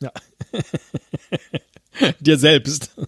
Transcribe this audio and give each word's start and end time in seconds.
Ja. 0.00 0.12
Dir 2.20 2.38
selbst. 2.38 2.90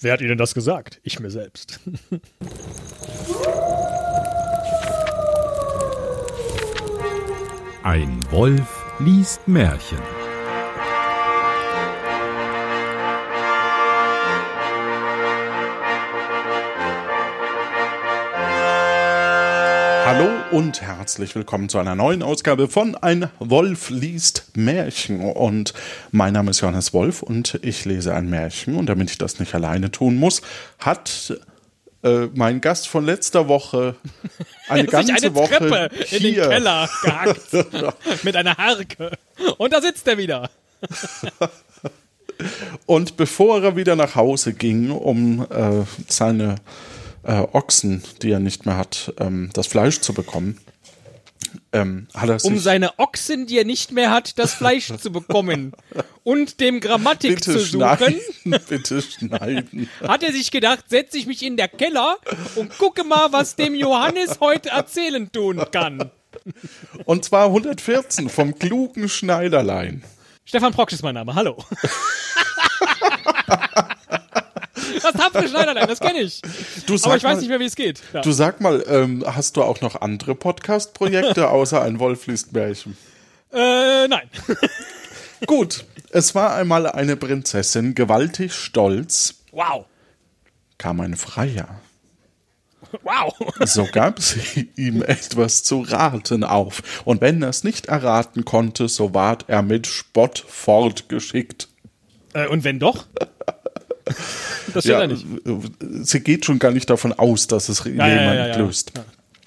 Wer 0.00 0.12
hat 0.12 0.20
Ihnen 0.20 0.38
das 0.38 0.54
gesagt? 0.54 1.00
Ich 1.02 1.18
mir 1.18 1.30
selbst. 1.30 1.80
Ein 7.82 8.20
Wolf 8.30 8.84
liest 9.00 9.46
Märchen. 9.48 10.13
Hallo 20.04 20.28
und 20.50 20.82
herzlich 20.82 21.34
willkommen 21.34 21.70
zu 21.70 21.78
einer 21.78 21.94
neuen 21.94 22.22
Ausgabe 22.22 22.68
von 22.68 22.94
Ein 22.94 23.30
Wolf 23.38 23.88
liest 23.88 24.50
Märchen. 24.54 25.22
Und 25.22 25.72
mein 26.10 26.34
Name 26.34 26.50
ist 26.50 26.60
Johannes 26.60 26.92
Wolf 26.92 27.22
und 27.22 27.58
ich 27.62 27.86
lese 27.86 28.14
ein 28.14 28.28
Märchen. 28.28 28.76
Und 28.76 28.86
damit 28.90 29.10
ich 29.10 29.16
das 29.16 29.38
nicht 29.40 29.54
alleine 29.54 29.90
tun 29.90 30.16
muss, 30.16 30.42
hat 30.78 31.34
äh, 32.02 32.26
mein 32.34 32.60
Gast 32.60 32.86
von 32.86 33.06
letzter 33.06 33.48
Woche 33.48 33.94
eine 34.68 34.84
ganze 34.88 35.14
eine 35.14 35.34
Woche 35.34 35.56
Treppe 35.56 35.90
in 36.10 36.22
den 36.22 36.34
hier. 36.34 36.48
Keller 36.50 36.90
gehackt. 37.02 38.24
mit 38.24 38.36
einer 38.36 38.58
Harke. 38.58 39.12
Und 39.56 39.72
da 39.72 39.80
sitzt 39.80 40.06
er 40.06 40.18
wieder. 40.18 40.50
Und 42.84 43.16
bevor 43.16 43.62
er 43.62 43.74
wieder 43.74 43.96
nach 43.96 44.16
Hause 44.16 44.52
ging, 44.52 44.90
um 44.90 45.46
äh, 45.50 45.84
seine 46.08 46.56
äh, 47.24 47.46
Ochsen, 47.52 48.02
die 48.22 48.30
er 48.30 48.40
nicht 48.40 48.66
mehr 48.66 48.76
hat, 48.76 49.14
ähm, 49.18 49.50
das 49.52 49.66
Fleisch 49.66 50.00
zu 50.00 50.14
bekommen, 50.14 50.58
ähm, 51.72 52.08
Um 52.42 52.58
seine 52.58 52.98
Ochsen, 52.98 53.46
die 53.46 53.58
er 53.58 53.64
nicht 53.64 53.92
mehr 53.92 54.10
hat, 54.10 54.38
das 54.38 54.54
Fleisch 54.54 54.92
zu 54.96 55.12
bekommen 55.12 55.72
und 56.22 56.60
dem 56.60 56.80
Grammatik 56.80 57.36
bitte 57.36 57.52
zu 57.52 57.58
suchen, 57.60 57.80
schneiden, 57.80 58.20
bitte 58.68 59.02
schneiden. 59.02 59.88
hat 60.00 60.22
er 60.22 60.32
sich 60.32 60.50
gedacht, 60.50 60.84
setze 60.88 61.18
ich 61.18 61.26
mich 61.26 61.42
in 61.42 61.56
der 61.56 61.68
Keller 61.68 62.16
und 62.56 62.76
gucke 62.78 63.04
mal, 63.04 63.32
was 63.32 63.56
dem 63.56 63.74
Johannes 63.74 64.40
heute 64.40 64.70
erzählen 64.70 65.30
tun 65.32 65.62
kann. 65.70 66.10
Und 67.04 67.24
zwar 67.24 67.46
114 67.46 68.28
vom 68.28 68.58
klugen 68.58 69.08
Schneiderlein. 69.08 70.02
Stefan 70.44 70.72
Prox 70.72 70.92
ist 70.92 71.02
mein 71.02 71.14
Name, 71.14 71.34
hallo. 71.34 71.64
Das 75.02 75.12
tapfere 75.12 75.48
Schneiderlein, 75.48 75.86
das 75.86 76.00
kenne 76.00 76.20
ich. 76.20 76.40
Du 76.86 76.96
sag 76.96 77.06
Aber 77.06 77.16
ich 77.16 77.24
weiß 77.24 77.34
mal, 77.34 77.40
nicht 77.40 77.48
mehr, 77.48 77.60
wie 77.60 77.64
es 77.64 77.76
geht. 77.76 78.00
Ja. 78.12 78.20
Du 78.22 78.32
sag 78.32 78.60
mal, 78.60 78.84
ähm, 78.88 79.24
hast 79.26 79.56
du 79.56 79.62
auch 79.62 79.80
noch 79.80 80.00
andere 80.00 80.34
Podcast-Projekte 80.34 81.48
außer 81.50 81.82
ein 81.82 81.98
Wolf 81.98 82.26
liest 82.26 82.52
Märchen? 82.52 82.96
Äh, 83.52 84.08
nein. 84.08 84.28
Gut, 85.46 85.84
es 86.10 86.34
war 86.34 86.54
einmal 86.54 86.86
eine 86.86 87.16
Prinzessin, 87.16 87.94
gewaltig 87.94 88.54
stolz, 88.54 89.36
Wow. 89.52 89.84
kam 90.78 91.00
ein 91.00 91.16
Freier. 91.16 91.80
Wow. 93.02 93.34
So 93.64 93.86
gab 93.90 94.20
sie 94.20 94.70
ihm 94.76 95.02
etwas 95.02 95.64
zu 95.64 95.80
raten 95.80 96.44
auf. 96.44 97.02
Und 97.04 97.20
wenn 97.20 97.42
er 97.42 97.48
es 97.48 97.64
nicht 97.64 97.86
erraten 97.86 98.44
konnte, 98.44 98.88
so 98.88 99.14
ward 99.14 99.46
er 99.48 99.62
mit 99.62 99.86
Spott 99.88 100.44
fortgeschickt. 100.46 101.68
Äh, 102.34 102.46
und 102.48 102.62
wenn 102.64 102.78
doch? 102.78 103.06
Das 104.72 104.84
Ja, 104.84 105.06
nicht. 105.06 105.24
sie 106.02 106.20
geht 106.20 106.44
schon 106.44 106.58
gar 106.58 106.70
nicht 106.72 106.88
davon 106.90 107.12
aus, 107.12 107.46
dass 107.46 107.68
es 107.68 107.84
jemand 107.84 108.10
ja, 108.10 108.34
ja, 108.34 108.46
ja. 108.48 108.56
löst. 108.56 108.92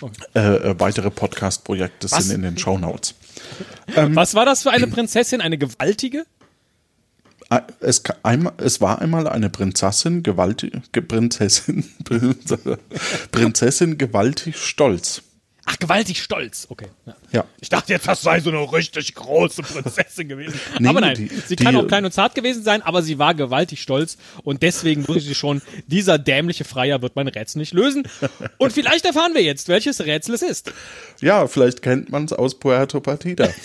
Okay. 0.02 0.14
Äh, 0.36 0.40
äh, 0.72 0.80
weitere 0.80 1.10
Podcast-Projekte 1.10 2.08
sind 2.08 2.32
in 2.32 2.42
den 2.44 2.58
Shownotes. 2.58 3.16
Was 3.96 4.36
war 4.36 4.46
das 4.46 4.64
für 4.64 4.72
eine 4.72 4.88
Prinzessin? 4.88 5.42
Eine 5.42 5.58
gewaltige? 5.58 6.26
Es, 7.80 8.04
einmal, 8.24 8.54
es 8.58 8.82
war 8.82 9.02
einmal 9.02 9.28
eine 9.28 9.50
Prinzessin, 9.50 10.22
gewaltig, 10.22 10.74
ge- 10.92 11.02
Prinzessin, 11.02 11.86
Prinzessin 13.32 13.98
gewaltig 13.98 14.58
stolz. 14.58 15.22
Ach, 15.70 15.78
gewaltig 15.80 16.24
stolz. 16.24 16.66
Okay. 16.70 16.88
Ja. 17.06 17.16
Ja. 17.34 17.46
Ich 17.60 17.68
dachte 17.68 17.92
jetzt, 17.92 18.08
das 18.08 18.22
sei 18.22 18.40
so 18.40 18.50
eine 18.50 18.72
richtig 18.72 19.14
große 19.16 19.62
Prinzessin 19.64 20.30
gewesen. 20.30 20.58
Nee, 20.80 20.88
aber 20.88 21.02
nein, 21.02 21.16
die- 21.16 21.28
sie 21.46 21.58
die- 21.58 21.64
kann 21.64 21.76
auch 21.76 21.86
klein 21.88 22.06
und 22.06 22.14
zart 22.14 22.36
gewesen 22.36 22.64
sein, 22.64 22.82
aber 22.82 23.02
sie 23.02 23.20
war 23.20 23.36
gewaltig 23.36 23.82
stolz 23.82 24.18
und 24.44 24.64
deswegen 24.64 25.06
wusste 25.08 25.22
sie 25.24 25.36
schon, 25.36 25.62
dieser 25.88 26.18
dämliche 26.18 26.64
Freier 26.64 27.02
wird 27.02 27.16
mein 27.18 27.28
Rätsel 27.28 27.60
nicht 27.60 27.74
lösen. 27.74 28.08
Und 28.58 28.72
vielleicht 28.72 29.04
erfahren 29.06 29.34
wir 29.34 29.44
jetzt, 29.44 29.68
welches 29.68 30.00
Rätsel 30.06 30.36
es 30.36 30.42
ist. 30.42 30.72
Ja, 31.20 31.48
vielleicht 31.48 31.82
kennt 31.82 32.10
man 32.12 32.24
es 32.26 32.32
aus 32.34 32.58
Puerto 32.58 33.02
Partida. 33.02 33.50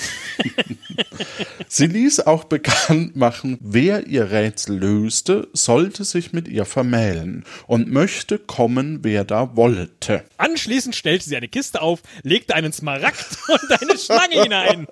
Sie 1.69 1.87
ließ 1.87 2.21
auch 2.21 2.45
bekannt 2.45 3.17
machen, 3.17 3.59
wer 3.61 4.07
ihr 4.07 4.31
Rätsel 4.31 4.79
löste, 4.79 5.49
sollte 5.53 6.05
sich 6.05 6.33
mit 6.33 6.49
ihr 6.49 6.65
vermählen 6.65 7.45
und 7.67 7.91
möchte 7.91 8.39
kommen, 8.39 8.99
wer 9.03 9.25
da 9.25 9.57
wollte. 9.57 10.25
Anschließend 10.37 10.95
stellte 10.95 11.25
sie 11.29 11.37
eine 11.37 11.49
Kiste 11.49 11.81
auf, 11.81 11.92
legte 12.23 12.55
einen 12.55 12.73
Smaragd 12.73 13.25
und 13.49 13.83
eine 13.83 13.99
Schlange 13.99 14.43
hinein. 14.43 14.87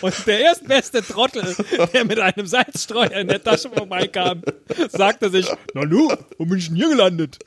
Und 0.00 0.26
der 0.26 0.40
erstbeste 0.40 1.02
Trottel, 1.02 1.54
der 1.92 2.04
mit 2.04 2.18
einem 2.20 2.46
Salzstreuer 2.46 3.12
in 3.12 3.28
der 3.28 3.42
Tasche 3.42 3.70
vorbeikam, 3.70 4.42
sagte 4.90 5.30
sich, 5.30 5.46
na 5.74 5.84
nu, 5.84 6.08
wo 6.38 6.44
bin 6.44 6.58
ich 6.58 6.66
denn 6.68 6.76
hier 6.76 6.88
gelandet? 6.90 7.38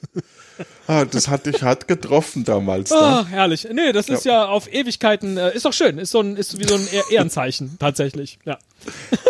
Ah, 0.87 1.03
das 1.03 1.27
hat 1.27 1.45
dich 1.47 1.61
hart 1.63 1.87
getroffen 1.87 2.45
damals. 2.45 2.89
Ne? 2.91 2.97
Ah, 2.97 3.25
herrlich. 3.29 3.67
Nee, 3.71 3.91
das 3.91 4.07
ist 4.07 4.23
ja, 4.23 4.45
auf 4.45 4.71
Ewigkeiten, 4.71 5.35
äh, 5.37 5.53
ist 5.53 5.65
doch 5.65 5.73
schön. 5.73 5.97
Ist 5.97 6.11
so 6.11 6.21
ein, 6.21 6.37
ist 6.37 6.57
wie 6.59 6.63
so 6.63 6.75
ein 6.75 6.87
Ehr- 6.93 7.09
Ehrenzeichen, 7.11 7.77
tatsächlich. 7.79 8.39
Ja. 8.45 8.57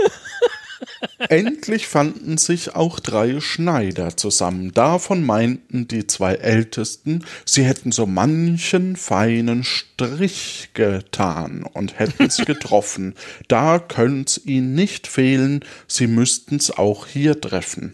Endlich 1.30 1.88
fanden 1.88 2.38
sich 2.38 2.76
auch 2.76 3.00
drei 3.00 3.40
Schneider 3.40 4.16
zusammen. 4.18 4.72
Davon 4.72 5.24
meinten 5.24 5.88
die 5.88 6.08
zwei 6.08 6.36
Ältesten, 6.36 7.26
sie 7.46 7.64
hätten 7.64 7.92
so 7.92 8.06
manchen 8.06 8.96
feinen 8.96 9.64
Strich 9.64 10.70
getan 10.74 11.64
und 11.64 12.00
hätten's 12.00 12.38
getroffen. 12.46 13.16
Da 13.48 13.80
könnt's 13.80 14.42
ihnen 14.46 14.76
nicht 14.76 15.08
fehlen, 15.08 15.64
sie 15.88 16.08
müssten's 16.08 16.72
auch 16.72 17.08
hier 17.08 17.40
treffen. 17.40 17.94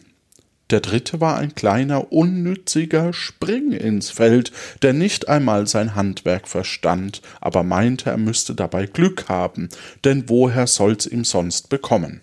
Der 0.71 0.79
dritte 0.79 1.19
war 1.19 1.37
ein 1.37 1.53
kleiner, 1.53 2.13
unnütziger 2.13 3.11
Spring 3.11 3.73
ins 3.73 4.09
Feld, 4.09 4.53
der 4.81 4.93
nicht 4.93 5.27
einmal 5.27 5.67
sein 5.67 5.95
Handwerk 5.95 6.47
verstand, 6.47 7.21
aber 7.41 7.63
meinte, 7.63 8.09
er 8.09 8.17
müsste 8.17 8.55
dabei 8.55 8.85
Glück 8.85 9.27
haben, 9.27 9.67
denn 10.05 10.29
woher 10.29 10.67
soll's 10.67 11.05
ihm 11.05 11.25
sonst 11.25 11.67
bekommen? 11.67 12.21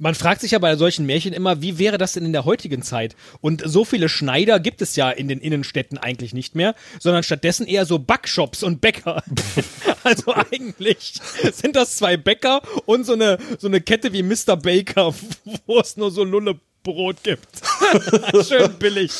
Man 0.00 0.14
fragt 0.14 0.40
sich 0.40 0.52
ja 0.52 0.58
bei 0.58 0.76
solchen 0.76 1.04
Märchen 1.04 1.34
immer, 1.34 1.60
wie 1.60 1.78
wäre 1.78 1.98
das 1.98 2.14
denn 2.14 2.24
in 2.24 2.32
der 2.32 2.46
heutigen 2.46 2.80
Zeit? 2.80 3.14
Und 3.42 3.62
so 3.66 3.84
viele 3.84 4.08
Schneider 4.08 4.58
gibt 4.58 4.80
es 4.80 4.96
ja 4.96 5.10
in 5.10 5.28
den 5.28 5.40
Innenstädten 5.40 5.98
eigentlich 5.98 6.32
nicht 6.32 6.54
mehr, 6.54 6.74
sondern 6.98 7.22
stattdessen 7.22 7.66
eher 7.66 7.84
so 7.84 7.98
Backshops 7.98 8.62
und 8.62 8.80
Bäcker. 8.80 9.22
also 10.02 10.34
eigentlich 10.34 11.20
sind 11.52 11.76
das 11.76 11.96
zwei 11.96 12.16
Bäcker 12.16 12.62
und 12.86 13.04
so 13.04 13.12
eine, 13.12 13.36
so 13.58 13.68
eine 13.68 13.82
Kette 13.82 14.14
wie 14.14 14.22
Mr. 14.22 14.56
Baker, 14.56 15.14
wo 15.66 15.80
es 15.80 15.98
nur 15.98 16.10
so 16.10 16.24
Lullebrot 16.24 17.22
gibt. 17.22 17.48
Schön 18.48 18.72
billig. 18.78 19.12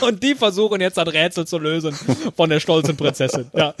Und 0.00 0.22
die 0.22 0.36
versuchen 0.36 0.80
jetzt 0.80 0.98
ein 1.00 1.08
Rätsel 1.08 1.44
zu 1.44 1.58
lösen 1.58 1.92
von 2.36 2.48
der 2.48 2.60
stolzen 2.60 2.96
Prinzessin. 2.96 3.50
Ja. 3.52 3.74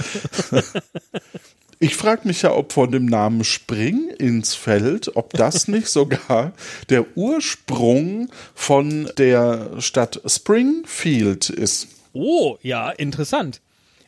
Ich 1.82 1.96
frage 1.96 2.28
mich 2.28 2.42
ja, 2.42 2.54
ob 2.54 2.72
von 2.72 2.92
dem 2.92 3.06
Namen 3.06 3.42
Spring 3.42 4.08
ins 4.16 4.54
Feld, 4.54 5.16
ob 5.16 5.32
das 5.32 5.66
nicht 5.66 5.88
sogar 5.88 6.52
der 6.90 7.16
Ursprung 7.16 8.30
von 8.54 9.10
der 9.18 9.80
Stadt 9.80 10.20
Springfield 10.24 11.50
ist. 11.50 11.88
Oh, 12.12 12.56
ja, 12.62 12.90
interessant. 12.90 13.60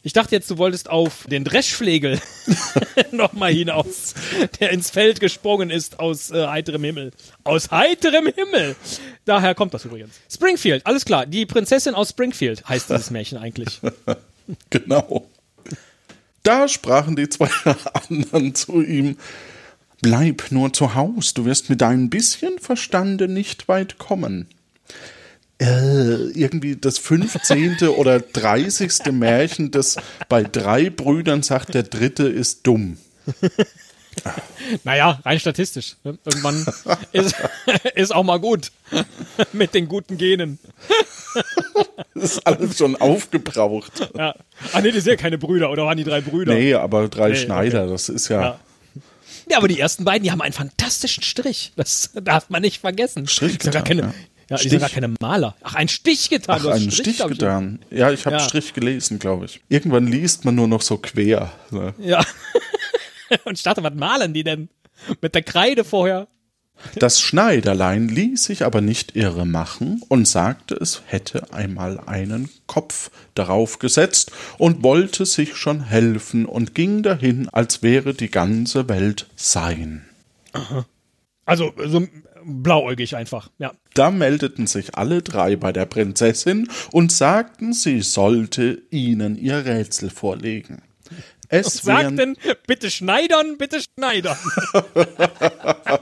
Ich 0.05 0.13
dachte 0.13 0.37
jetzt, 0.37 0.49
du 0.53 0.59
wolltest 0.59 0.89
auf 0.89 1.27
den 1.29 1.43
Dreschflegel 1.43 2.21
nochmal 3.11 3.53
hinaus, 3.53 4.15
der 4.61 4.71
ins 4.71 4.91
Feld 4.91 5.19
gesprungen 5.19 5.71
ist 5.71 5.99
aus 5.99 6.31
äh, 6.31 6.47
heiterem 6.47 6.85
Himmel. 6.85 7.11
Aus 7.43 7.73
heiterem 7.73 8.29
Himmel! 8.29 8.77
Daher 9.25 9.57
kommt 9.57 9.75
das 9.75 9.85
übrigens. 9.85 10.15
Springfield, 10.33 10.87
alles 10.87 11.05
klar. 11.05 11.27
Die 11.27 11.45
Prinzessin 11.45 11.97
aus 11.97 12.11
Springfield 12.11 12.69
heißt 12.69 12.91
dieses 12.91 13.11
Märchen 13.11 13.37
eigentlich. 13.39 13.81
Genau. 14.69 15.27
Da 16.45 16.69
sprachen 16.69 17.17
die 17.17 17.29
zwei 17.29 17.51
anderen 18.09 18.55
zu 18.55 18.81
ihm, 18.81 19.17
Bleib 20.05 20.51
nur 20.51 20.71
zu 20.71 20.95
Haus, 20.95 21.33
du 21.33 21.47
wirst 21.47 21.71
mit 21.71 21.81
deinem 21.81 22.11
bisschen 22.11 22.59
Verstande 22.59 23.27
nicht 23.27 23.69
weit 23.69 23.97
kommen. 23.97 24.49
Äh, 25.59 26.31
irgendwie 26.33 26.77
das 26.77 26.99
15. 26.99 27.89
oder 27.89 28.21
30. 28.21 29.13
Märchen, 29.13 29.71
das 29.71 29.97
bei 30.29 30.43
drei 30.43 30.91
Brüdern 30.91 31.43
sagt, 31.43 31.73
der 31.73 31.85
dritte 31.85 32.25
ist 32.25 32.67
dumm. 32.67 32.99
Naja, 34.85 35.21
rein 35.25 35.41
statistisch. 35.41 35.97
ne? 36.05 36.19
Irgendwann 36.27 36.67
ist, 37.13 37.35
ist 37.95 38.15
auch 38.15 38.25
mal 38.25 38.39
gut. 38.41 38.71
Mit 39.55 39.73
den 39.73 39.89
guten 39.89 40.19
Genen. 40.19 40.59
Das 42.15 42.37
ist 42.37 42.47
alles 42.47 42.79
schon 42.79 42.97
aufgebraucht. 42.97 44.11
Ja. 44.17 44.35
Ah, 44.73 44.81
nee, 44.81 44.93
das 44.93 45.05
sind 45.05 45.13
ja 45.13 45.17
keine 45.17 45.37
Brüder, 45.37 45.71
oder 45.71 45.85
waren 45.85 45.97
die 45.97 46.05
drei 46.05 46.21
Brüder? 46.21 46.55
Nee, 46.55 46.75
aber 46.75 47.09
drei 47.09 47.31
Nee, 47.31 47.37
Schneider, 47.37 47.87
das 47.87 48.09
ist 48.09 48.29
ja, 48.29 48.41
Ja. 48.41 48.61
Ja, 49.51 49.59
aber 49.59 49.69
die 49.69 49.79
ersten 49.79 50.05
beiden, 50.05 50.23
die 50.23 50.31
haben 50.31 50.41
einen 50.41 50.55
fantastischen 50.55 51.23
Strich. 51.23 51.73
Das 51.77 52.11
darf 52.15 52.49
man 52.51 52.63
nicht 52.63 52.81
vergessen. 52.81 53.27
Strich 53.27 53.59
die 53.59 53.65
sind 53.65 53.73
gar 53.75 53.83
getan, 53.83 53.99
keine, 53.99 54.15
ja. 54.49 54.57
ja. 54.57 54.57
die 54.57 54.69
sind 54.69 54.81
gar 54.81 54.89
keine 54.89 55.15
Maler. 55.21 55.55
Ach, 55.63 55.75
einen 55.75 55.89
Stich 55.89 56.31
getan. 56.31 56.61
Ach, 56.63 56.67
einen 56.67 56.91
Stich 56.91 57.17
glaub 57.17 57.31
ich, 57.31 57.39
getan. 57.39 57.81
Ja, 57.91 58.11
ich 58.11 58.25
habe 58.25 58.37
Ja. 58.37 58.41
Strich 58.41 58.73
gelesen, 58.73 59.19
glaube 59.19 59.45
ich. 59.47 59.61
Irgendwann 59.69 60.07
liest 60.07 60.45
man 60.45 60.55
nur 60.55 60.69
noch 60.69 60.83
so 60.83 60.97
quer. 60.97 61.53
Ne? 61.71 61.95
Ja. 61.99 62.25
Und 63.45 63.59
ich 63.59 63.63
dachte, 63.63 63.83
was 63.83 63.95
malen 63.95 64.33
die 64.33 64.45
denn? 64.45 64.69
Mit 65.21 65.35
der 65.35 65.43
Kreide 65.43 65.85
vorher? 65.85 66.27
Das 66.97 67.21
Schneiderlein 67.21 68.09
ließ 68.09 68.45
sich 68.45 68.65
aber 68.65 68.81
nicht 68.81 69.17
irre 69.17 69.47
machen 69.47 70.03
und 70.09 70.29
sagte, 70.29 70.75
es 70.75 71.03
hätte 71.07 71.53
einmal 71.53 71.99
einen 72.01 72.51
Kopf 72.67 73.11
darauf 73.35 73.79
gesetzt 73.79 74.33
und 74.59 74.83
wollte 74.83 75.27
sich 75.27 75.57
schon 75.57 75.85
helfen 75.85 76.47
und 76.47 76.75
ging 76.75 77.03
dahin, 77.03 77.49
als 77.49 77.83
wäre 77.83 78.15
die 78.15 78.31
ganze 78.31 78.89
Welt 78.89 79.29
sein. 79.35 80.05
Also, 81.47 81.73
so 81.87 82.07
blauäugig 82.45 83.17
einfach. 83.17 83.51
Ja. 83.59 83.73
Da 83.95 84.11
meldeten 84.11 84.67
sich 84.67 84.97
alle 84.97 85.23
drei 85.23 85.57
bei 85.57 85.73
der 85.73 85.87
Prinzessin 85.87 86.69
und 86.93 87.13
sagten, 87.13 87.73
sie 87.73 88.03
sollte 88.03 88.83
ihnen 88.91 89.37
ihr 89.37 89.65
Rätsel 89.65 90.11
vorlegen. 90.11 90.83
Es 91.55 91.75
Sagten, 91.75 92.37
bitte 92.67 92.91
schneidern, 92.91 93.59
bitte 93.59 93.81
schneidern. 93.81 94.37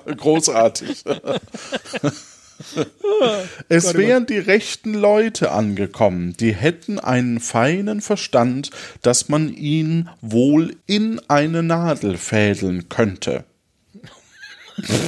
großartig. 0.17 1.05
es 3.69 3.93
wären 3.93 4.25
die 4.25 4.39
rechten 4.39 4.95
Leute 4.95 5.53
angekommen, 5.53 6.35
die 6.39 6.55
hätten 6.55 6.99
einen 6.99 7.39
feinen 7.39 8.01
Verstand, 8.01 8.71
dass 9.03 9.29
man 9.29 9.53
ihn 9.53 10.09
wohl 10.23 10.75
in 10.87 11.21
eine 11.29 11.63
Nadel 11.63 12.17
fädeln 12.17 12.89
könnte. 12.89 13.45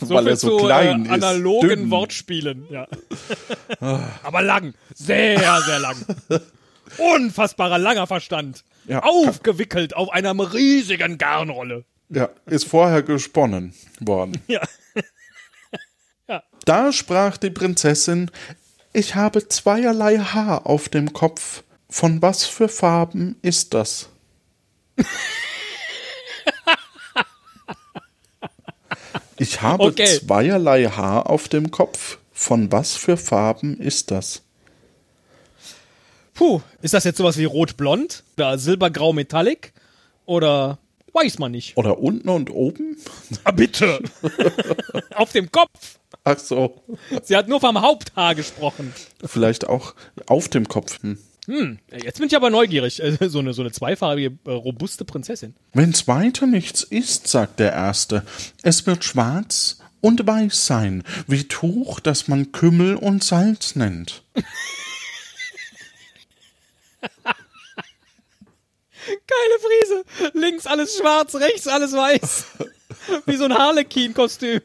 Weil 0.00 0.26
er 0.26 0.36
so 0.36 0.58
zu, 0.58 0.64
klein 0.64 1.02
äh, 1.02 1.04
ist. 1.04 1.10
analogen. 1.12 1.88
Wortspielen. 1.88 2.66
Ja. 2.68 2.88
Aber 4.24 4.42
lang. 4.42 4.74
Sehr, 4.92 5.62
sehr 5.62 5.78
lang. 5.78 6.04
Unfassbarer 6.98 7.78
langer 7.78 8.06
Verstand. 8.06 8.64
Ja. 8.86 9.02
Aufgewickelt 9.02 9.96
auf 9.96 10.10
einer 10.10 10.34
riesigen 10.52 11.18
Garnrolle. 11.18 11.84
Ja, 12.10 12.28
ist 12.46 12.66
vorher 12.66 13.02
gesponnen 13.02 13.74
worden. 14.00 14.40
Ja. 16.26 16.42
Da 16.64 16.90
sprach 16.92 17.36
die 17.36 17.50
Prinzessin, 17.50 18.30
ich 18.94 19.14
habe 19.14 19.46
zweierlei 19.46 20.16
Haar 20.18 20.64
auf 20.66 20.88
dem 20.88 21.12
Kopf. 21.12 21.62
Von 21.90 22.22
was 22.22 22.46
für 22.46 22.68
Farben 22.70 23.36
ist 23.42 23.74
das? 23.74 24.08
Ich 29.38 29.60
habe 29.60 29.82
Okay. 29.84 30.06
zweierlei 30.06 30.84
Haar 30.86 31.28
auf 31.28 31.48
dem 31.48 31.70
Kopf. 31.70 32.18
Von 32.32 32.70
was 32.72 32.94
für 32.96 33.16
Farben 33.16 33.78
ist 33.78 34.10
das? 34.10 34.42
Puh, 36.34 36.60
ist 36.82 36.94
das 36.94 37.04
jetzt 37.04 37.18
sowas 37.18 37.38
wie 37.38 37.44
rot-blond? 37.44 38.24
Oder 38.36 38.58
silbergrau 38.58 39.12
metallic? 39.12 39.72
Oder 40.26 40.78
weiß 41.12 41.38
man 41.38 41.52
nicht. 41.52 41.76
Oder 41.76 41.98
unten 41.98 42.28
und 42.28 42.50
oben? 42.50 42.96
Ah, 43.44 43.52
bitte. 43.52 44.00
auf 45.14 45.32
dem 45.32 45.50
Kopf. 45.52 45.98
Ach 46.24 46.38
so, 46.38 46.82
Sie 47.22 47.36
hat 47.36 47.48
nur 47.48 47.60
vom 47.60 47.80
Haupthaar 47.80 48.34
gesprochen. 48.34 48.92
vielleicht 49.24 49.66
auch 49.68 49.94
auf 50.26 50.48
dem 50.48 50.66
Kopf. 50.68 50.98
Hm. 51.02 51.78
Jetzt 51.92 52.18
bin 52.18 52.28
ich 52.28 52.36
aber 52.36 52.48
neugierig. 52.50 53.02
Äh, 53.02 53.28
So 53.28 53.38
eine, 53.40 53.52
so 53.52 53.62
eine 53.62 53.70
zweifarbige, 53.72 54.38
äh, 54.46 54.50
robuste 54.50 55.04
Prinzessin. 55.04 55.54
Wenn's 55.74 56.08
weiter 56.08 56.46
nichts 56.46 56.82
ist, 56.82 57.28
sagt 57.28 57.60
der 57.60 57.72
Erste, 57.72 58.24
es 58.62 58.86
wird 58.86 59.04
schwarz 59.04 59.78
und 60.00 60.26
weiß 60.26 60.66
sein, 60.66 61.02
wie 61.26 61.44
Tuch, 61.44 62.00
das 62.00 62.26
man 62.28 62.52
Kümmel 62.52 62.96
und 62.96 63.22
Salz 63.22 63.76
nennt. 63.76 64.22
Geile 69.06 69.58
Friese. 69.60 70.38
Links 70.38 70.66
alles 70.66 70.96
schwarz, 70.96 71.34
rechts 71.34 71.66
alles 71.66 71.92
weiß. 71.92 72.44
Wie 73.26 73.36
so 73.36 73.44
ein 73.44 73.54
Harlequin-Kostüm. 73.54 74.60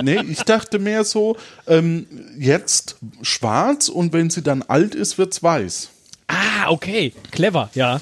Nee, 0.00 0.20
ich 0.28 0.42
dachte 0.42 0.78
mehr 0.78 1.04
so, 1.04 1.36
ähm, 1.66 2.06
jetzt 2.38 2.96
schwarz 3.22 3.88
und 3.88 4.12
wenn 4.12 4.30
sie 4.30 4.42
dann 4.42 4.62
alt 4.62 4.94
ist, 4.94 5.16
wird's 5.18 5.42
weiß. 5.42 5.90
Ah, 6.26 6.68
okay. 6.68 7.12
Clever, 7.30 7.70
ja. 7.74 8.00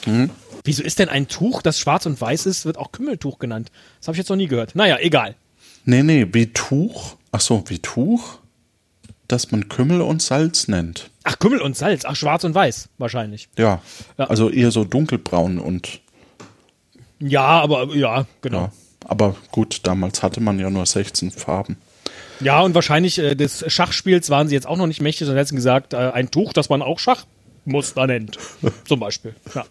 Wieso 0.64 0.82
ist 0.82 0.98
denn 0.98 1.08
ein 1.08 1.28
Tuch, 1.28 1.62
das 1.62 1.78
schwarz 1.78 2.06
und 2.06 2.20
weiß 2.20 2.46
ist, 2.46 2.64
wird 2.64 2.78
auch 2.78 2.92
Kümmeltuch 2.92 3.38
genannt? 3.38 3.70
Das 3.98 4.08
habe 4.08 4.14
ich 4.14 4.18
jetzt 4.18 4.28
noch 4.28 4.36
nie 4.36 4.48
gehört. 4.48 4.74
Naja, 4.74 4.98
egal. 5.00 5.34
Nee, 5.84 6.02
nee, 6.02 6.26
wie 6.32 6.52
Tuch, 6.52 7.16
ach 7.32 7.40
so, 7.40 7.64
wie 7.68 7.78
Tuch, 7.78 8.38
das 9.28 9.50
man 9.52 9.68
Kümmel 9.68 10.00
und 10.00 10.22
Salz 10.22 10.68
nennt. 10.68 11.10
Ach, 11.24 11.38
Kümmel 11.38 11.60
und 11.60 11.76
Salz. 11.76 12.04
Ach, 12.06 12.16
schwarz 12.16 12.44
und 12.44 12.54
weiß, 12.54 12.88
wahrscheinlich. 12.98 13.48
Ja, 13.58 13.80
Ja. 14.16 14.24
also 14.26 14.50
eher 14.50 14.70
so 14.70 14.84
dunkelbraun 14.84 15.58
und 15.58 16.00
Ja, 17.20 17.46
aber 17.60 17.94
ja, 17.94 18.26
genau. 18.42 18.58
ja. 18.62 18.72
Aber 19.06 19.36
gut, 19.52 19.80
damals 19.84 20.22
hatte 20.22 20.40
man 20.40 20.58
ja 20.58 20.70
nur 20.70 20.84
16 20.86 21.30
Farben. 21.30 21.76
Ja, 22.40 22.60
und 22.60 22.74
wahrscheinlich 22.74 23.18
äh, 23.18 23.34
des 23.34 23.64
Schachspiels 23.72 24.30
waren 24.30 24.48
sie 24.48 24.54
jetzt 24.54 24.66
auch 24.66 24.76
noch 24.76 24.86
nicht 24.86 25.00
mächtig, 25.00 25.26
sondern 25.26 25.44
hätten 25.44 25.56
gesagt, 25.56 25.92
äh, 25.92 25.96
ein 25.96 26.30
Tuch, 26.30 26.52
das 26.52 26.68
man 26.68 26.82
auch 26.82 26.98
Schachmuster 26.98 28.06
nennt. 28.06 28.38
Zum 28.86 29.00
Beispiel. 29.00 29.34
Ja. 29.54 29.64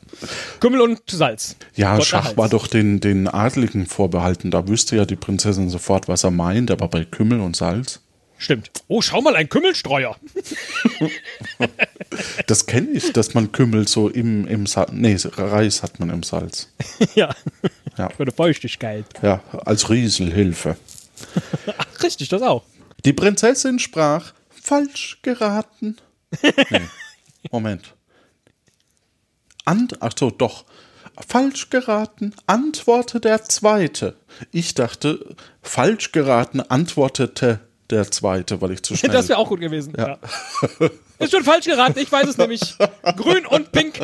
Kümmel 0.59 0.81
und 0.81 1.00
Salz. 1.09 1.56
Ja, 1.75 1.95
Gott 1.95 2.06
Schach 2.06 2.36
war 2.36 2.50
doch 2.50 2.68
den, 2.68 3.00
den 3.00 3.27
Adligen 3.27 3.86
vorbehalten. 3.86 4.51
Da 4.51 4.68
wüsste 4.68 4.95
ja 4.98 5.06
die 5.06 5.15
Prinzessin 5.15 5.69
sofort, 5.69 6.07
was 6.07 6.24
er 6.25 6.31
meint, 6.31 6.69
aber 6.71 6.88
bei 6.89 7.06
Kümmel 7.06 7.39
und 7.39 7.56
Salz, 7.56 8.01
Stimmt. 8.37 8.71
Oh, 8.87 9.01
schau 9.01 9.21
mal, 9.21 9.35
ein 9.35 9.49
Kümmelstreuer. 9.49 10.15
das 12.47 12.67
kenne 12.67 12.91
ich, 12.91 13.11
dass 13.13 13.33
man 13.33 13.51
Kümmel 13.51 13.87
so 13.87 14.09
im, 14.09 14.45
im 14.47 14.67
Salz, 14.67 14.91
nee, 14.93 15.17
Reis 15.23 15.81
hat 15.81 15.99
man 15.99 16.11
im 16.11 16.23
Salz. 16.23 16.71
ja. 17.15 17.33
Ja. 17.97 18.09
Für 18.09 18.25
die 18.25 18.31
Feuchtigkeit. 18.31 19.05
Ja, 19.23 19.41
als 19.65 19.89
Rieselhilfe. 19.89 20.77
Ach, 21.77 22.03
richtig, 22.03 22.29
das 22.29 22.43
auch. 22.43 22.63
Die 23.05 23.13
Prinzessin 23.13 23.79
sprach, 23.79 24.33
falsch 24.49 25.19
geraten. 25.23 25.97
Nee, 26.69 26.81
Moment. 27.51 27.95
Ant 29.65 29.97
Ach 30.01 30.11
so, 30.17 30.29
doch. 30.29 30.65
Falsch 31.27 31.71
geraten, 31.71 32.35
antworte 32.45 33.19
der 33.19 33.43
Zweite. 33.45 34.15
Ich 34.51 34.75
dachte, 34.75 35.35
falsch 35.63 36.11
geraten, 36.11 36.61
antwortete 36.61 37.67
der 37.89 38.09
Zweite, 38.11 38.61
weil 38.61 38.71
ich 38.71 38.83
zu 38.83 38.95
schnell... 38.97 39.11
Das 39.11 39.29
wäre 39.29 39.39
auch 39.39 39.49
gut 39.49 39.59
gewesen. 39.59 39.94
Ja. 39.97 40.17
Ist 41.19 41.31
schon 41.31 41.44
falsch 41.44 41.65
geraten, 41.65 41.99
ich 41.99 42.11
weiß 42.11 42.27
es 42.27 42.37
nämlich. 42.37 42.75
Grün 43.15 43.45
und 43.45 43.71
pink. 43.71 44.01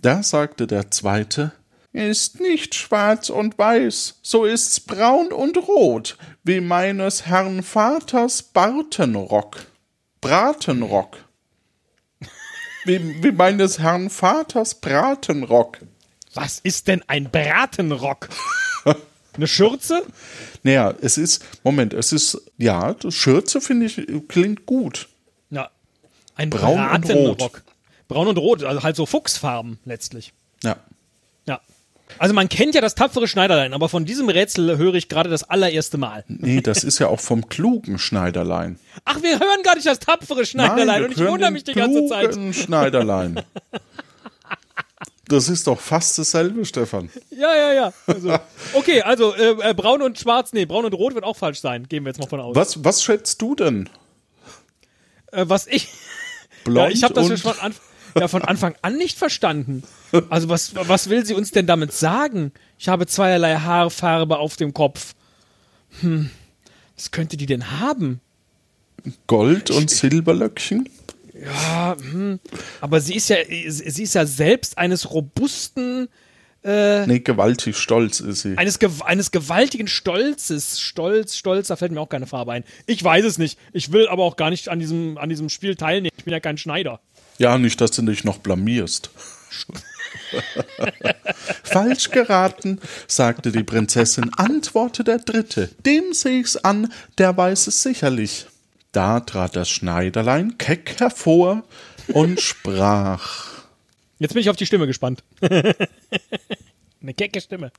Da 0.00 0.22
sagte 0.22 0.66
der 0.66 0.90
Zweite, 0.90 1.52
ist 1.92 2.40
nicht 2.40 2.74
schwarz 2.74 3.30
und 3.30 3.58
weiß, 3.58 4.18
so 4.22 4.44
ist's 4.44 4.80
braun 4.80 5.32
und 5.32 5.56
rot, 5.56 6.16
wie 6.44 6.60
meines 6.60 7.26
Herrn 7.26 7.62
Vaters 7.62 8.42
Bartenrock. 8.42 9.58
Bratenrock. 10.20 11.16
Wie, 12.84 13.22
wie 13.22 13.32
meines 13.32 13.78
Herrn 13.78 14.10
Vaters 14.10 14.74
Bratenrock. 14.76 15.78
Was 16.34 16.60
ist 16.60 16.88
denn 16.88 17.02
ein 17.06 17.30
Bratenrock? 17.30 18.28
Eine 19.38 19.46
Schürze? 19.46 20.02
Naja, 20.64 20.94
es 21.00 21.16
ist, 21.16 21.44
Moment, 21.62 21.94
es 21.94 22.12
ist, 22.12 22.42
ja, 22.58 22.94
Schürze 23.08 23.60
finde 23.60 23.86
ich, 23.86 24.02
klingt 24.28 24.66
gut. 24.66 25.08
Ja. 25.50 25.70
Ein 26.34 26.50
Braun 26.50 26.80
und 26.80 27.06
Bratenrock. 27.06 27.62
Braun 28.08 28.26
und 28.26 28.36
rot, 28.36 28.64
also 28.64 28.82
halt 28.82 28.96
so 28.96 29.06
Fuchsfarben 29.06 29.78
letztlich. 29.84 30.32
Ja. 30.64 30.76
Ja. 31.46 31.60
Also 32.18 32.34
man 32.34 32.48
kennt 32.48 32.74
ja 32.74 32.80
das 32.80 32.96
tapfere 32.96 33.28
Schneiderlein, 33.28 33.74
aber 33.74 33.88
von 33.88 34.04
diesem 34.04 34.28
Rätsel 34.28 34.76
höre 34.76 34.94
ich 34.94 35.08
gerade 35.08 35.30
das 35.30 35.44
allererste 35.44 35.98
Mal. 35.98 36.24
Nee, 36.26 36.60
das 36.60 36.82
ist 36.82 36.98
ja 36.98 37.06
auch 37.06 37.20
vom 37.20 37.48
klugen 37.48 38.00
Schneiderlein. 38.00 38.80
Ach, 39.04 39.22
wir 39.22 39.38
hören 39.38 39.62
gar 39.62 39.76
nicht 39.76 39.86
das 39.86 40.00
tapfere 40.00 40.44
Schneiderlein 40.46 40.86
Nein, 40.86 41.00
wir 41.02 41.06
und 41.06 41.12
ich 41.12 41.30
wundere 41.30 41.50
mich 41.52 41.62
die 41.62 41.74
ganze 41.74 42.06
Zeit. 42.06 42.32
klugen 42.32 42.52
Schneiderlein. 42.54 43.40
Das 45.28 45.50
ist 45.50 45.66
doch 45.66 45.78
fast 45.78 46.18
dasselbe, 46.18 46.64
Stefan. 46.64 47.10
Ja, 47.30 47.54
ja, 47.54 47.72
ja. 47.72 47.92
Also, 48.06 48.38
okay, 48.72 49.02
also 49.02 49.34
äh, 49.34 49.70
äh, 49.70 49.74
braun 49.74 50.00
und 50.00 50.18
schwarz, 50.18 50.54
nee, 50.54 50.64
braun 50.64 50.86
und 50.86 50.94
rot 50.94 51.14
wird 51.14 51.24
auch 51.24 51.36
falsch 51.36 51.60
sein. 51.60 51.86
Gehen 51.86 52.04
wir 52.04 52.10
jetzt 52.10 52.18
mal 52.18 52.28
von 52.28 52.40
aus. 52.40 52.56
Was, 52.56 52.82
was 52.82 53.02
schätzt 53.02 53.40
du 53.42 53.54
denn? 53.54 53.90
Äh, 55.30 55.44
was 55.46 55.66
ich. 55.66 55.88
Blond 56.64 56.88
Ja, 56.90 56.94
ich 56.94 57.04
habe 57.04 57.14
das 57.14 57.28
ja 57.28 57.36
schon 57.36 57.58
an, 57.60 57.74
ja, 58.18 58.28
von 58.28 58.42
Anfang 58.42 58.74
an 58.80 58.96
nicht 58.96 59.18
verstanden. 59.18 59.82
Also 60.30 60.48
was, 60.48 60.74
was 60.74 61.10
will 61.10 61.26
sie 61.26 61.34
uns 61.34 61.50
denn 61.50 61.66
damit 61.66 61.92
sagen? 61.92 62.52
Ich 62.78 62.88
habe 62.88 63.06
zweierlei 63.06 63.56
Haarfarbe 63.56 64.38
auf 64.38 64.56
dem 64.56 64.72
Kopf. 64.72 65.14
Hm, 66.00 66.30
was 66.96 67.10
könnte 67.10 67.36
die 67.36 67.46
denn 67.46 67.78
haben? 67.80 68.20
Gold- 69.26 69.70
und 69.70 69.90
Silberlöckchen? 69.90 70.88
Ja, 71.42 71.96
hm. 71.98 72.40
aber 72.80 73.00
sie 73.00 73.14
ist 73.16 73.28
ja, 73.28 73.36
sie 73.46 74.02
ist 74.02 74.14
ja 74.14 74.26
selbst 74.26 74.76
eines 74.78 75.10
robusten, 75.12 76.08
äh, 76.64 77.06
Nee, 77.06 77.20
gewaltig 77.20 77.76
stolz 77.76 78.18
ist 78.18 78.42
sie. 78.42 78.58
eines, 78.58 78.80
gew- 78.80 79.02
eines 79.02 79.30
gewaltigen 79.30 79.86
Stolzes. 79.86 80.80
Stolz, 80.80 81.36
Stolz, 81.36 81.68
da 81.68 81.76
fällt 81.76 81.92
mir 81.92 82.00
auch 82.00 82.08
keine 82.08 82.26
Farbe 82.26 82.50
ein. 82.52 82.64
Ich 82.86 83.02
weiß 83.02 83.24
es 83.24 83.38
nicht. 83.38 83.58
Ich 83.72 83.92
will 83.92 84.08
aber 84.08 84.24
auch 84.24 84.36
gar 84.36 84.50
nicht 84.50 84.68
an 84.68 84.80
diesem, 84.80 85.16
an 85.18 85.28
diesem 85.28 85.48
Spiel 85.50 85.76
teilnehmen. 85.76 86.12
Ich 86.18 86.24
bin 86.24 86.32
ja 86.32 86.40
kein 86.40 86.58
Schneider. 86.58 87.00
Ja, 87.38 87.56
nicht, 87.58 87.80
dass 87.80 87.92
du 87.92 88.02
dich 88.02 88.24
noch 88.24 88.38
blamierst. 88.38 89.10
Falsch 91.62 92.10
geraten, 92.10 92.80
sagte 93.06 93.52
die 93.52 93.62
Prinzessin, 93.62 94.30
antworte 94.36 95.04
der 95.04 95.18
Dritte. 95.18 95.70
Dem 95.86 96.12
seh 96.12 96.40
ich's 96.40 96.56
an, 96.56 96.92
der 97.18 97.36
weiß 97.36 97.66
es 97.68 97.82
sicherlich. 97.82 98.46
Da 98.92 99.20
trat 99.20 99.56
das 99.56 99.68
Schneiderlein 99.68 100.58
keck 100.58 100.98
hervor 100.98 101.64
und 102.08 102.40
sprach. 102.40 103.64
Jetzt 104.18 104.34
bin 104.34 104.40
ich 104.40 104.50
auf 104.50 104.56
die 104.56 104.66
Stimme 104.66 104.86
gespannt. 104.86 105.22
Eine 105.40 107.14
kecke 107.14 107.40
Stimme. 107.40 107.70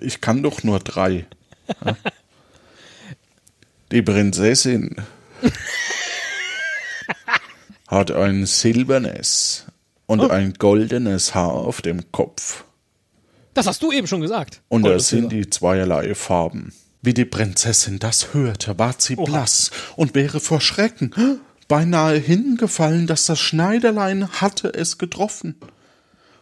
Ich 0.00 0.20
kann 0.20 0.42
doch 0.42 0.62
nur 0.62 0.78
drei. 0.78 1.26
Die 3.90 4.02
Prinzessin 4.02 4.96
hat 7.88 8.10
ein 8.10 8.46
silbernes 8.46 9.66
und 10.06 10.30
ein 10.30 10.54
goldenes 10.54 11.34
Haar 11.34 11.52
auf 11.52 11.82
dem 11.82 12.10
Kopf. 12.12 12.64
Das 13.54 13.66
hast 13.66 13.82
du 13.82 13.92
eben 13.92 14.06
schon 14.06 14.20
gesagt. 14.20 14.62
Und 14.68 14.84
das 14.84 15.08
sind 15.08 15.30
die 15.30 15.48
zweierlei 15.48 16.14
Farben. 16.14 16.72
Wie 17.02 17.14
die 17.14 17.24
Prinzessin 17.24 17.98
das 17.98 18.32
hörte, 18.32 18.78
ward 18.78 19.02
sie 19.02 19.16
blass 19.16 19.70
und 19.96 20.14
wäre 20.14 20.40
vor 20.40 20.60
Schrecken 20.60 21.40
beinahe 21.68 22.16
hingefallen, 22.16 23.06
dass 23.06 23.26
das 23.26 23.40
Schneiderlein 23.40 24.28
hatte 24.40 24.72
es 24.72 24.98
getroffen. 24.98 25.56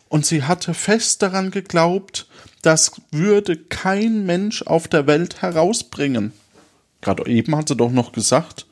Und 0.09 0.27
sie 0.27 0.43
hatte 0.43 0.75
fest 0.75 1.23
daran 1.23 1.51
geglaubt, 1.51 2.27
das 2.63 2.93
würde 3.11 3.57
kein 3.57 4.27
Mensch 4.27 4.63
auf 4.63 4.89
der 4.89 5.07
Welt 5.07 5.41
herausbringen. 5.41 6.33
Gerade 7.01 7.27
eben 7.27 7.57
hat 7.57 7.69
sie 7.69 7.77
doch 7.77 7.93
noch 7.93 8.13
gesagt, 8.13 8.67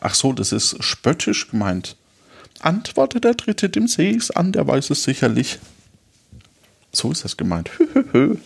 ach 0.00 0.14
so, 0.14 0.32
das 0.32 0.52
ist 0.52 0.82
spöttisch 0.82 1.50
gemeint. 1.50 1.96
Antworte 2.60 3.20
der 3.20 3.34
Dritte, 3.34 3.68
dem 3.68 3.86
ich's 3.96 4.30
an, 4.30 4.52
der 4.52 4.66
weiß 4.66 4.90
es 4.90 5.04
sicherlich. 5.04 5.58
So 6.96 7.12
ist 7.12 7.24
das 7.24 7.36
gemeint. 7.36 7.70
du 8.14 8.40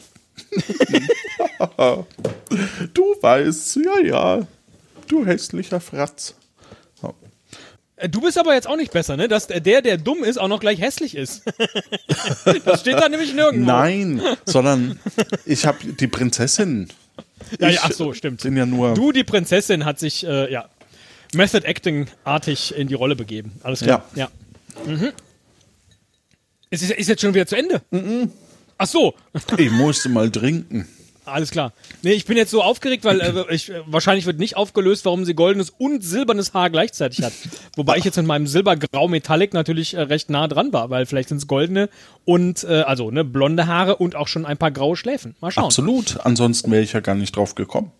weißt, 3.20 3.76
ja, 3.76 4.00
ja. 4.04 4.46
Du 5.06 5.24
hässlicher 5.24 5.78
Fratz. 5.78 6.34
So. 7.00 7.14
Äh, 7.94 8.08
Du 8.08 8.20
bist 8.20 8.36
aber 8.38 8.54
jetzt 8.54 8.66
auch 8.66 8.76
nicht 8.76 8.90
besser, 8.92 9.16
ne? 9.16 9.28
Dass 9.28 9.46
der, 9.46 9.82
der 9.82 9.98
dumm 9.98 10.24
ist, 10.24 10.36
auch 10.36 10.48
noch 10.48 10.58
gleich 10.58 10.80
hässlich 10.80 11.14
ist. 11.14 11.42
das 12.64 12.80
steht 12.80 12.94
da 12.94 13.08
nämlich 13.08 13.34
nirgendwo. 13.34 13.70
Nein, 13.70 14.20
sondern 14.46 14.98
ich 15.46 15.64
habe 15.64 15.78
die 15.84 16.08
Prinzessin. 16.08 16.88
Ja, 17.60 17.68
ich 17.68 17.76
ja, 17.76 17.82
ach 17.84 17.92
so, 17.92 18.12
stimmt. 18.14 18.42
Ja 18.42 18.66
nur. 18.66 18.94
Du, 18.94 19.12
die 19.12 19.22
Prinzessin, 19.22 19.84
hat 19.84 20.00
sich, 20.00 20.26
äh, 20.26 20.50
ja, 20.50 20.68
Method 21.34 21.64
Acting-artig 21.64 22.74
in 22.76 22.88
die 22.88 22.94
Rolle 22.94 23.14
begeben. 23.14 23.52
Alles 23.62 23.82
klar. 23.82 24.04
Ja. 24.16 24.28
Mhm. 24.86 25.12
Ist, 26.70 26.88
ist 26.90 27.08
jetzt 27.08 27.20
schon 27.20 27.34
wieder 27.34 27.46
zu 27.46 27.56
Ende? 27.56 27.82
Ach 28.78 28.86
so, 28.86 29.14
Ich 29.58 29.70
musste 29.70 30.08
mal 30.08 30.30
trinken. 30.30 30.86
alles 31.24 31.50
klar. 31.50 31.72
Nee, 32.02 32.12
ich 32.12 32.24
bin 32.24 32.36
jetzt 32.36 32.50
so 32.50 32.62
aufgeregt, 32.62 33.04
weil 33.04 33.20
äh, 33.20 33.54
ich, 33.54 33.70
äh, 33.70 33.82
wahrscheinlich 33.86 34.24
wird 34.26 34.38
nicht 34.38 34.56
aufgelöst, 34.56 35.04
warum 35.04 35.24
sie 35.24 35.34
goldenes 35.34 35.70
und 35.70 36.02
silbernes 36.02 36.54
Haar 36.54 36.70
gleichzeitig 36.70 37.22
hat. 37.22 37.32
Wobei 37.76 37.96
ich 37.98 38.04
jetzt 38.04 38.16
mit 38.16 38.26
meinem 38.26 38.46
silbergrau 38.46 39.06
Metallic 39.08 39.52
natürlich 39.52 39.94
äh, 39.94 40.00
recht 40.02 40.30
nah 40.30 40.48
dran 40.48 40.72
war, 40.72 40.90
weil 40.90 41.06
vielleicht 41.06 41.28
sind 41.28 41.38
es 41.38 41.46
goldene 41.46 41.88
und, 42.24 42.64
äh, 42.64 42.82
also, 42.82 43.10
ne, 43.10 43.24
blonde 43.24 43.66
Haare 43.66 43.96
und 43.96 44.16
auch 44.16 44.28
schon 44.28 44.46
ein 44.46 44.56
paar 44.56 44.70
graue 44.70 44.96
Schläfen. 44.96 45.34
Mal 45.40 45.50
schauen. 45.50 45.64
Absolut. 45.64 46.18
Ansonsten 46.24 46.70
wäre 46.70 46.82
ich 46.82 46.92
ja 46.92 47.00
gar 47.00 47.14
nicht 47.16 47.34
drauf 47.36 47.54
gekommen. 47.54 47.92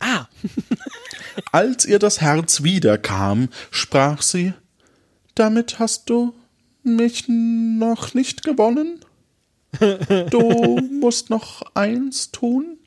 Ah, 0.00 0.26
Als 1.52 1.84
ihr 1.86 1.98
das 1.98 2.20
Herz 2.20 2.62
wiederkam, 2.62 3.48
sprach 3.70 4.22
sie: 4.22 4.52
Damit 5.34 5.78
hast 5.78 6.08
du 6.10 6.34
mich 6.84 7.24
noch 7.28 8.14
nicht 8.14 8.42
gewonnen? 8.42 9.04
Du 10.30 10.80
musst 11.00 11.30
noch 11.30 11.62
eins 11.74 12.32
tun. 12.32 12.78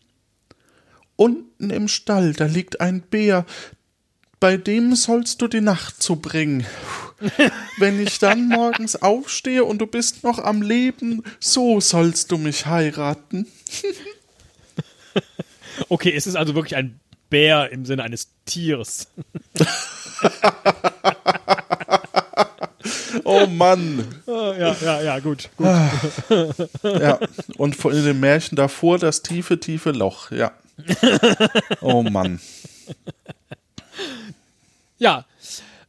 Unten 1.15 1.69
im 1.69 1.87
Stall, 1.87 2.33
da 2.33 2.45
liegt 2.45 2.81
ein 2.81 3.01
Bär, 3.01 3.45
bei 4.43 4.57
dem 4.57 4.93
sollst 4.95 5.41
du 5.41 5.47
die 5.47 5.61
Nacht 5.61 6.03
zubringen. 6.03 6.65
Wenn 7.77 8.01
ich 8.01 8.19
dann 8.19 8.49
morgens 8.49 9.01
aufstehe 9.01 9.63
und 9.63 9.77
du 9.77 9.87
bist 9.87 10.25
noch 10.25 10.39
am 10.39 10.61
Leben, 10.61 11.23
so 11.39 11.79
sollst 11.79 12.31
du 12.31 12.37
mich 12.37 12.65
heiraten. 12.65 13.47
okay, 15.87 16.13
es 16.13 16.27
ist 16.27 16.35
also 16.35 16.55
wirklich 16.55 16.75
ein 16.75 16.99
Bär 17.29 17.71
im 17.71 17.85
Sinne 17.85 18.03
eines 18.03 18.27
Tieres. 18.45 19.07
Oh 23.25 23.45
Mann. 23.47 24.05
Ah, 24.27 24.53
ja, 24.59 24.75
ja, 24.81 25.01
ja, 25.01 25.19
gut. 25.19 25.49
gut. 25.57 25.67
Ja, 26.83 27.19
und 27.57 27.75
vor- 27.75 27.91
in 27.93 28.03
dem 28.03 28.19
Märchen 28.19 28.55
davor 28.55 28.99
das 28.99 29.21
tiefe, 29.21 29.59
tiefe 29.59 29.91
Loch, 29.91 30.31
ja. 30.31 30.51
Oh 31.81 32.03
Mann. 32.03 32.39
Ja. 34.97 35.25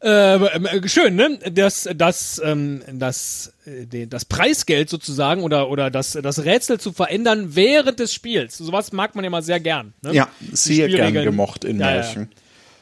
Äh, 0.03 0.35
äh, 0.37 0.89
schön, 0.89 1.17
ne? 1.17 1.39
Das, 1.51 1.89
das, 1.95 2.41
ähm, 2.45 2.83
das, 2.93 3.55
äh, 3.65 4.07
das 4.07 4.27
Preisgeld 4.27 4.91
sozusagen 4.91 5.43
oder, 5.43 5.71
oder 5.71 5.91
das, 5.91 6.13
das 6.13 6.45
Rätsel 6.45 6.79
zu 6.79 6.93
verändern 6.93 7.55
während 7.57 8.01
des 8.01 8.13
Spiels. 8.13 8.59
Sowas 8.59 8.93
mag 8.93 9.15
man 9.15 9.25
ja 9.25 9.31
mal 9.31 9.43
sehr 9.43 9.61
gern. 9.61 9.95
Ne? 10.03 10.13
Ja, 10.13 10.29
sehr 10.53 10.89
gern 10.89 11.15
gemocht 11.15 11.65
in 11.65 11.81
Ja, 11.81 11.89
ja. 11.89 11.95
Märchen. 12.03 12.31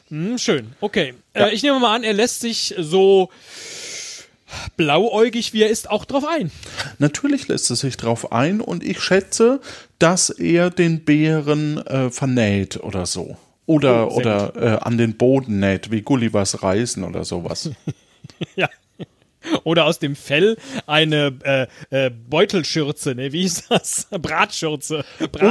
Hm, 0.09 0.37
schön, 0.37 0.73
okay. 0.81 1.13
Äh, 1.33 1.53
ich 1.53 1.63
nehme 1.63 1.79
mal 1.79 1.95
an, 1.95 2.03
er 2.03 2.11
lässt 2.13 2.41
sich 2.41 2.75
so 2.77 3.29
blauäugig, 4.77 5.53
wie 5.53 5.63
er 5.63 5.69
ist, 5.69 5.89
auch 5.89 6.05
drauf 6.05 6.25
ein. 6.25 6.51
Natürlich 6.99 7.47
lässt 7.47 7.71
es 7.71 7.79
sich 7.81 7.97
drauf 7.97 8.31
ein 8.31 8.61
und 8.61 8.83
ich 8.83 8.99
schätze, 8.99 9.59
dass 9.99 10.29
er 10.29 10.69
den 10.69 11.05
Bären 11.05 11.77
äh, 11.85 12.09
vernäht 12.09 12.77
oder 12.77 13.05
so. 13.05 13.37
Oder, 13.65 14.11
Oh, 14.11 14.15
oder 14.17 14.53
äh, 14.55 14.77
an 14.81 14.97
den 14.97 15.15
Boden 15.15 15.59
näht, 15.59 15.89
wie 15.89 16.01
Gullivers 16.01 16.63
Reisen 16.63 17.03
oder 17.03 17.23
sowas. 17.23 17.69
Ja. 18.55 18.69
Oder 19.63 19.85
aus 19.85 19.99
dem 19.99 20.15
Fell 20.15 20.57
eine 20.87 21.67
äh, 21.91 22.05
äh, 22.05 22.09
Beutelschürze, 22.09 23.13
ne? 23.15 23.33
Wie 23.33 23.41
hieß 23.41 23.67
das? 23.67 24.07
Bratschürze. 24.21 25.03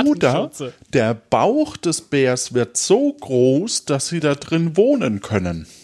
Oder 0.04 0.50
der 0.92 1.14
Bauch 1.14 1.76
des 1.76 2.00
Bärs 2.00 2.54
wird 2.54 2.76
so 2.76 3.12
groß, 3.12 3.84
dass 3.84 4.08
sie 4.08 4.20
da 4.20 4.34
drin 4.34 4.76
wohnen 4.76 5.20
können. 5.20 5.66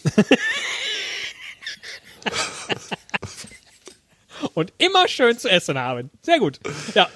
Und 4.53 4.73
immer 4.77 5.07
schön 5.07 5.37
zu 5.37 5.49
essen 5.49 5.77
haben. 5.77 6.09
Sehr 6.21 6.39
gut. 6.39 6.59
Ja. 6.95 7.09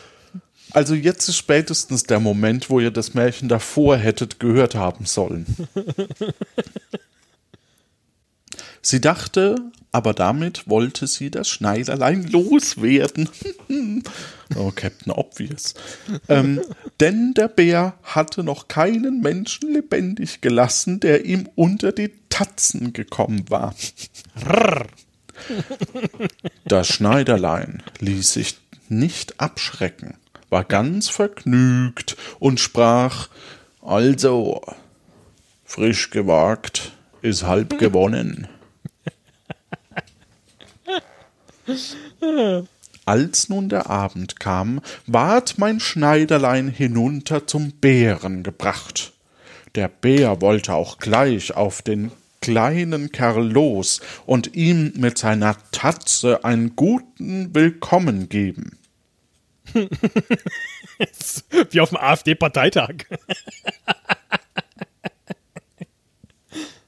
Also 0.72 0.96
jetzt 0.96 1.30
ist 1.30 1.38
spätestens 1.38 2.04
der 2.04 2.20
Moment, 2.20 2.70
wo 2.70 2.80
ihr 2.80 2.92
das 2.92 3.14
Märchen 3.14 3.48
davor 3.48 3.98
hättet 3.98 4.40
gehört 4.40 4.74
haben 4.76 5.06
sollen. 5.06 5.46
sie 8.82 9.00
dachte, 9.00 9.56
aber 9.92 10.16
damit 10.16 10.68
wollte 10.68 11.06
sie 11.06 11.30
das 11.30 11.48
Schneiderlein 11.48 12.24
loswerden. 12.24 13.30
oh, 14.56 14.72
Captain 14.76 15.12
Obvious. 15.12 15.76
Ähm, 16.28 16.62
denn 17.00 17.36
der 17.36 17.50
Bär 17.50 17.94
hatte 18.02 18.44
noch 18.44 18.68
keinen 18.68 19.22
Menschen 19.22 19.72
lebendig 19.72 20.42
gelassen, 20.42 21.00
der 21.00 21.26
ihm 21.26 21.48
unter 21.54 21.92
die 21.92 22.12
Tatzen 22.30 22.94
gekommen 22.94 23.46
war. 23.52 23.76
Das 26.66 26.88
Schneiderlein 26.88 27.84
ließ 28.00 28.34
sich 28.34 28.58
nicht 28.90 29.40
abschrecken, 29.40 30.16
war 30.50 30.64
ganz 30.64 31.10
vergnügt 31.10 32.16
und 32.40 32.60
sprach: 32.60 33.30
Also, 33.82 34.62
frisch 35.66 36.10
gewagt 36.10 36.94
ist 37.22 37.44
halb 37.44 37.80
gewonnen. 37.80 38.48
Als 43.06 43.50
nun 43.50 43.70
der 43.70 43.90
Abend 43.90 44.40
kam, 44.40 44.82
ward 45.08 45.58
mein 45.58 45.80
Schneiderlein 45.80 46.70
hinunter 46.70 47.48
zum 47.48 47.72
Bären 47.72 48.44
gebracht. 48.44 49.14
Der 49.76 49.88
Bär 49.88 50.42
wollte 50.42 50.74
auch 50.74 51.00
gleich 51.00 51.56
auf 51.56 51.82
den 51.82 52.12
kleinen 52.44 53.12
Kerl 53.14 53.50
los 53.50 54.02
und 54.26 54.54
ihm 54.54 54.92
mit 54.98 55.18
seiner 55.18 55.56
Tatze 55.72 56.44
einen 56.44 56.76
guten 56.76 57.56
Willkommen 57.56 58.28
geben. 58.28 58.78
Wie 61.72 61.80
auf 61.80 61.90
dem 61.90 61.98
AfD-Parteitag. 61.98 63.06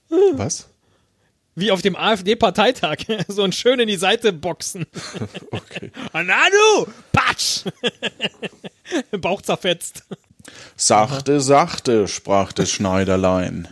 Was? 0.33 0.67
Wie 1.55 1.71
auf 1.71 1.81
dem 1.81 1.95
AfD-Parteitag. 1.95 2.97
So 3.29 3.43
ein 3.43 3.53
schön 3.53 3.79
in 3.79 3.87
die 3.87 3.95
Seite 3.95 4.33
boxen. 4.33 4.85
Okay. 5.51 5.89
Anadu! 6.11 6.91
Patsch! 7.13 7.63
Bauch 9.11 9.41
zerfetzt. 9.41 10.03
Sachte, 10.75 11.39
sachte, 11.39 12.09
sprach 12.09 12.51
das 12.51 12.69
Schneiderlein. 12.69 13.69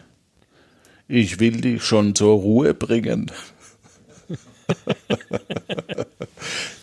Ich 1.08 1.40
will 1.40 1.62
dich 1.62 1.84
schon 1.84 2.16
zur 2.16 2.40
Ruhe 2.40 2.74
bringen. 2.74 3.32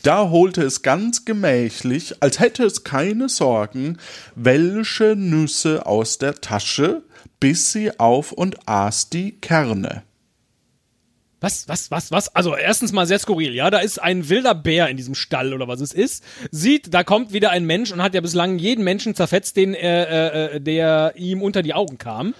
da 0.02 0.28
holte 0.30 0.62
es 0.62 0.82
ganz 0.82 1.24
gemächlich, 1.24 2.14
als 2.20 2.38
hätte 2.38 2.64
es 2.64 2.84
keine 2.84 3.28
Sorgen, 3.28 3.98
welche 4.34 5.16
Nüsse 5.16 5.86
aus 5.86 6.18
der 6.18 6.40
Tasche, 6.40 7.02
biss 7.38 7.72
sie 7.72 7.98
auf 7.98 8.32
und 8.32 8.68
aß 8.68 9.08
die 9.08 9.32
Kerne. 9.32 10.02
Was, 11.40 11.66
was, 11.68 11.90
was, 11.90 12.12
was? 12.12 12.36
Also 12.36 12.54
erstens 12.54 12.92
mal 12.92 13.06
sehr 13.06 13.18
skurril, 13.18 13.54
ja. 13.54 13.70
Da 13.70 13.78
ist 13.78 14.00
ein 14.00 14.28
wilder 14.28 14.54
Bär 14.54 14.88
in 14.88 14.98
diesem 14.98 15.14
Stall 15.14 15.54
oder 15.54 15.68
was 15.68 15.80
es 15.80 15.94
ist. 15.94 16.22
Sieht, 16.50 16.92
da 16.92 17.02
kommt 17.02 17.32
wieder 17.32 17.48
ein 17.50 17.64
Mensch 17.64 17.90
und 17.92 18.02
hat 18.02 18.14
ja 18.14 18.20
bislang 18.20 18.58
jeden 18.58 18.84
Menschen 18.84 19.14
zerfetzt, 19.14 19.56
den, 19.56 19.72
äh, 19.72 20.56
äh, 20.56 20.60
der 20.60 21.14
ihm 21.16 21.40
unter 21.40 21.62
die 21.62 21.72
Augen 21.72 21.96
kam. 21.96 22.34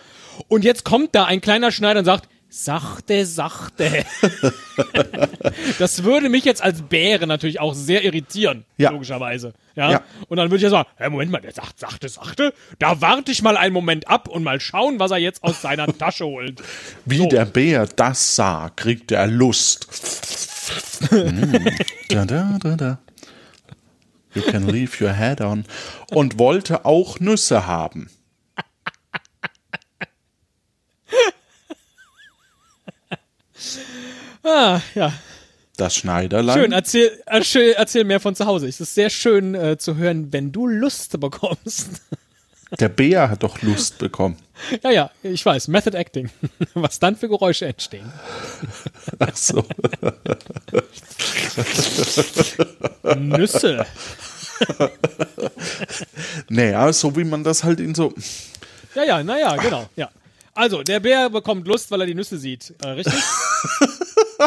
Und 0.49 0.65
jetzt 0.65 0.85
kommt 0.85 1.15
da 1.15 1.25
ein 1.25 1.41
kleiner 1.41 1.71
Schneider 1.73 2.01
und 2.01 2.05
sagt, 2.05 2.29
sachte, 2.53 3.25
sachte. 3.27 4.05
das 5.79 6.03
würde 6.03 6.29
mich 6.29 6.45
jetzt 6.45 6.63
als 6.63 6.83
Bäre 6.83 7.27
natürlich 7.27 7.61
auch 7.61 7.75
sehr 7.75 8.03
irritieren, 8.05 8.65
Ja. 8.77 8.91
logischerweise. 8.91 9.53
Ja? 9.77 9.91
Ja. 9.93 10.03
Und 10.29 10.37
dann 10.37 10.47
würde 10.51 10.57
ich 10.57 10.63
ja 10.63 10.71
sagen, 10.71 10.89
hey, 10.97 11.09
Moment 11.11 11.31
mal, 11.31 11.41
der 11.41 11.53
sagt 11.53 11.79
sachte, 11.79 12.09
sachte. 12.09 12.53
Da 12.81 13.01
warte 13.01 13.31
ich 13.31 13.43
mal 13.43 13.57
einen 13.57 13.73
Moment 13.73 14.09
ab 14.09 14.29
und 14.29 14.43
mal 14.43 14.61
schauen, 14.61 14.99
was 14.99 15.13
er 15.13 15.19
jetzt 15.19 15.45
aus 15.45 15.63
seiner 15.63 15.87
Tasche 15.99 16.25
holt. 16.25 16.61
Wie 17.05 17.19
So. 17.19 17.27
der 17.27 17.45
Bär 17.45 17.87
das 17.87 18.35
sah, 18.35 18.71
kriegte 18.75 19.15
er 19.17 19.27
Lust. 19.27 19.87
Mm. 21.11 21.67
da, 22.11 22.25
da, 22.27 22.59
da, 22.63 22.77
da. 22.77 22.99
You 24.35 24.43
can 24.43 24.69
leave 24.69 25.03
your 25.03 25.13
head 25.15 25.41
on. 25.41 25.65
Und 26.11 26.39
wollte 26.39 26.85
auch 26.85 27.19
Nüsse 27.21 27.67
haben. 27.67 28.11
Ah, 34.51 34.81
ja. 34.95 35.13
Das 35.77 35.95
Schneiderlein. 35.97 36.59
Schön, 36.59 36.73
erzähl, 36.73 37.23
erzähl, 37.25 37.73
erzähl 37.73 38.05
mehr 38.05 38.21
von 38.21 38.35
zu 38.35 38.47
Hause. 38.47 38.69
Es 38.69 38.81
ist 38.81 38.95
sehr 38.95 39.09
schön 39.11 39.55
äh, 39.55 39.79
zu 39.79 39.97
hören, 39.97 40.33
wenn 40.33 40.51
du 40.53 40.67
Lust 40.67 41.19
bekommst. 41.21 42.03
Der 42.79 42.89
Bär 42.89 43.31
hat 43.31 43.43
doch 43.43 43.63
Lust 43.63 43.99
bekommen. 43.99 44.37
ja, 44.83 44.91
ja, 44.91 45.11
ich 45.23 45.45
weiß, 45.45 45.69
Method 45.69 45.97
Acting. 45.97 46.31
Was 46.75 46.99
dann 46.99 47.17
für 47.17 47.29
Geräusche 47.29 47.67
entstehen. 47.67 48.13
Ach 49.19 49.37
so. 49.37 49.65
Nüsse. 53.17 53.87
Naja, 56.49 56.93
so 56.93 57.17
wie 57.17 57.25
man 57.25 57.45
das 57.45 57.65
halt 57.65 57.81
in 57.81 57.95
so. 57.95 58.13
Ja, 58.95 59.05
ja, 59.05 59.23
naja, 59.23 59.57
genau, 59.57 59.89
ja. 59.97 60.11
Also, 60.55 60.83
der 60.83 61.01
Bär 61.01 61.31
bekommt 61.31 61.67
Lust, 61.67 61.91
weil 61.91 62.03
er 62.03 62.07
die 62.07 62.15
Nüsse 62.15 62.37
sieht. 62.37 62.75
Äh, 62.83 62.89
richtig? 62.89 63.15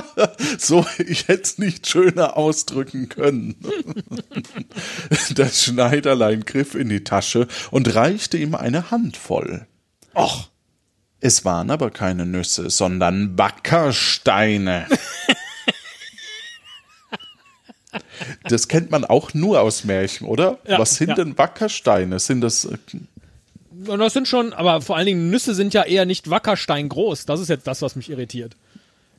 So, 0.58 0.86
ich 1.00 1.28
hätte 1.28 1.44
es 1.44 1.58
nicht 1.58 1.88
schöner 1.88 2.38
ausdrücken 2.38 3.10
können. 3.10 3.56
Das 5.36 5.64
Schneiderlein 5.64 6.46
griff 6.46 6.76
in 6.76 6.90
die 6.90 7.04
Tasche 7.04 7.48
und 7.72 7.94
reichte 7.96 8.38
ihm 8.38 8.56
eine 8.56 8.92
Handvoll. 8.92 9.68
Och, 10.16 10.50
Es 11.20 11.46
waren 11.46 11.72
aber 11.72 11.92
keine 11.92 12.26
Nüsse, 12.26 12.70
sondern 12.70 13.38
Wackersteine. 13.38 14.88
Das 18.50 18.68
kennt 18.68 18.90
man 18.90 19.06
auch 19.06 19.34
nur 19.34 19.62
aus 19.62 19.84
Märchen, 19.84 20.28
oder? 20.28 20.60
Ja, 20.68 20.80
Was 20.80 20.96
sind 20.96 21.10
ja. 21.10 21.16
denn 21.16 21.38
Wackersteine? 21.38 22.20
Sind 22.20 22.42
das 22.42 22.66
äh, 22.66 22.78
das 23.72 24.14
sind 24.14 24.28
schon, 24.28 24.54
aber 24.54 24.82
vor 24.82 24.96
allen 24.96 25.06
Dingen 25.06 25.30
Nüsse 25.30 25.54
sind 25.54 25.74
ja 25.74 25.84
eher 25.84 26.06
nicht 26.06 26.30
Wackerstein 26.30 26.90
groß. 26.90 27.26
Das 27.26 27.40
ist 27.40 27.50
jetzt 27.50 27.68
das, 27.68 27.82
was 27.82 27.96
mich 27.96 28.10
irritiert. 28.10 28.56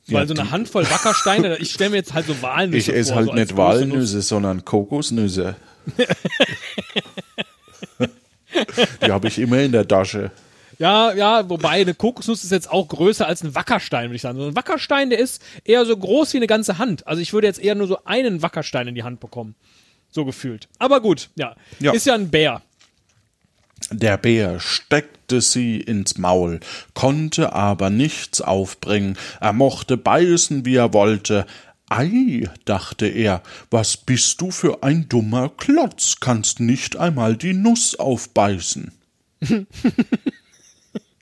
Weil 0.09 0.23
Ja, 0.23 0.27
so 0.27 0.35
eine 0.35 0.51
Handvoll 0.51 0.85
Wackersteine, 0.91 1.57
ich 1.59 1.73
stelle 1.73 1.91
mir 1.91 1.97
jetzt 1.97 2.13
halt 2.13 2.27
so 2.27 2.43
Walnüsse 2.43 2.91
Ich 2.93 2.97
esse 2.97 3.09
vor. 3.13 3.17
halt 3.17 3.27
so 3.29 3.35
nicht 3.35 3.55
große 3.55 3.87
Nuss. 3.87 3.91
Walnüsse, 3.91 4.23
sondern 4.23 4.65
Kokosnüsse. 4.65 5.57
Die 9.05 9.11
habe 9.11 9.29
ich 9.29 9.39
immer 9.39 9.59
in 9.61 9.73
der 9.73 9.87
Tasche. 9.87 10.31
Ja, 10.79 11.13
ja, 11.13 11.49
wobei 11.49 11.81
eine 11.83 11.95
Kokosnuss 11.95 12.45
ist 12.45 12.51
jetzt 12.51 12.71
auch 12.71 12.89
größer 12.89 13.27
als 13.27 13.43
ein 13.43 13.55
Wackerstein, 13.55 14.07
würde 14.07 14.17
ich 14.17 14.23
sagen. 14.23 14.39
So 14.39 14.47
ein 14.47 14.57
Wackerstein, 14.57 15.11
der 15.11 15.19
ist 15.21 15.43
eher 15.65 15.85
so 15.87 15.97
groß 15.97 16.33
wie 16.33 16.39
eine 16.39 16.47
ganze 16.47 16.79
Hand. 16.79 17.07
Also 17.07 17.23
ich 17.23 17.33
würde 17.33 17.47
jetzt 17.47 17.61
eher 17.61 17.75
nur 17.75 17.87
so 17.87 17.99
einen 18.05 18.43
Wackerstein 18.43 18.89
in 18.89 18.95
die 18.95 19.05
Hand 19.05 19.21
bekommen. 19.21 19.55
So 20.11 20.25
gefühlt. 20.25 20.69
Aber 20.79 21.01
gut, 21.01 21.31
ja. 21.37 21.55
Ja. 21.81 21.93
Ist 21.93 22.07
ja 22.07 22.15
ein 22.15 22.31
Bär. 22.31 22.63
Der 23.91 24.17
Bär 24.17 24.61
steckte 24.61 25.41
sie 25.41 25.79
ins 25.81 26.17
Maul, 26.19 26.61
konnte 26.95 27.53
aber 27.53 27.91
nichts 27.91 28.41
aufbringen. 28.41 29.17
Er 29.41 29.53
mochte 29.53 29.97
beißen, 29.97 30.65
wie 30.65 30.77
er 30.77 30.93
wollte. 30.93 31.47
Ei, 31.91 32.49
dachte 32.65 33.07
er, 33.07 33.43
was 33.71 33.97
bist 33.99 34.41
du 34.41 34.51
für 34.51 34.83
ein 34.83 35.09
dummer 35.09 35.51
Klotz, 35.51 36.17
kannst 36.19 36.59
nicht 36.61 36.97
einmal 36.97 37.37
die 37.37 37.53
Nuss 37.53 37.95
aufbeißen. 37.99 38.91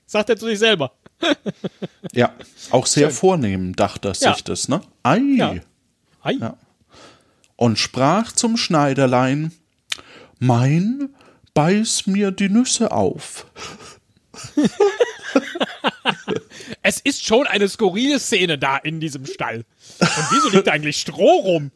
Sagt 0.05 0.29
er 0.29 0.37
zu 0.37 0.45
sich 0.45 0.59
selber. 0.59 0.91
Ja, 2.13 2.33
auch 2.69 2.85
sehr 2.85 3.09
vornehm, 3.09 3.75
dachte 3.75 4.09
er 4.09 4.13
Ja. 4.19 4.33
sich 4.33 4.43
das, 4.43 4.67
ne? 4.67 4.81
Ei. 5.03 5.19
Ja. 5.35 5.55
Ei. 6.21 6.33
Ja. 6.33 6.57
Und 7.55 7.79
sprach 7.79 8.33
zum 8.33 8.55
Schneiderlein, 8.57 9.51
mein, 10.39 11.09
beiß 11.53 12.07
mir 12.07 12.31
die 12.31 12.49
Nüsse 12.49 12.91
auf. 12.91 13.45
Es 16.81 16.99
ist 16.99 17.25
schon 17.25 17.47
eine 17.47 17.69
skurrile 17.69 18.19
Szene 18.19 18.57
da 18.57 18.77
in 18.77 18.99
diesem 18.99 19.25
Stall. 19.25 19.63
Und 19.99 20.27
wieso 20.31 20.49
liegt 20.49 20.67
da 20.67 20.71
eigentlich 20.71 20.99
Stroh 20.99 21.39
rum? 21.39 21.71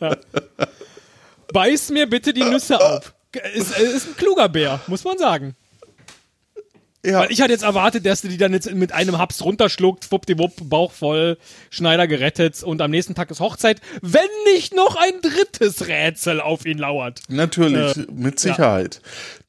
Ja. 0.00 0.16
Beiß 1.52 1.90
mir 1.90 2.08
bitte 2.08 2.32
die 2.32 2.42
Nüsse 2.42 2.80
auf. 2.80 3.14
Ist, 3.54 3.78
ist 3.78 4.08
ein 4.08 4.16
kluger 4.16 4.48
Bär, 4.48 4.80
muss 4.86 5.04
man 5.04 5.18
sagen. 5.18 5.54
Ja, 7.06 7.20
Weil 7.20 7.30
ich 7.30 7.40
hatte 7.40 7.52
jetzt 7.52 7.62
erwartet, 7.62 8.04
dass 8.04 8.22
du 8.22 8.28
die 8.28 8.36
dann 8.36 8.52
jetzt 8.52 8.68
mit 8.74 8.90
einem 8.90 9.16
Haps 9.16 9.44
runterschluckt, 9.44 10.04
fuppdiwupp, 10.04 10.68
Bauch 10.68 10.90
voll, 10.90 11.38
Schneider 11.70 12.08
gerettet 12.08 12.64
und 12.64 12.82
am 12.82 12.90
nächsten 12.90 13.14
Tag 13.14 13.30
ist 13.30 13.38
Hochzeit, 13.38 13.80
wenn 14.02 14.26
nicht 14.52 14.74
noch 14.74 14.96
ein 14.96 15.20
drittes 15.22 15.86
Rätsel 15.86 16.40
auf 16.40 16.66
ihn 16.66 16.78
lauert. 16.78 17.20
natürlich, 17.28 18.08
mit 18.12 18.40
Sicherheit. 18.40 19.00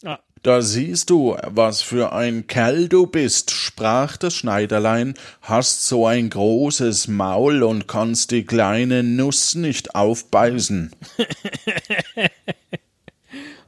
Ja. 0.04 0.20
Da 0.44 0.62
siehst 0.62 1.10
du, 1.10 1.36
was 1.48 1.82
für 1.82 2.14
ein 2.14 2.46
Kerl 2.46 2.88
du 2.88 3.08
bist, 3.08 3.50
sprach 3.52 4.18
das 4.18 4.36
Schneiderlein, 4.36 5.16
hast 5.42 5.88
so 5.88 6.06
ein 6.06 6.30
großes 6.30 7.08
Maul 7.08 7.64
und 7.64 7.88
kannst 7.88 8.32
die 8.32 8.46
kleine 8.46 9.02
Nuss 9.02 9.56
nicht 9.56 9.96
aufbeißen. 9.96 10.92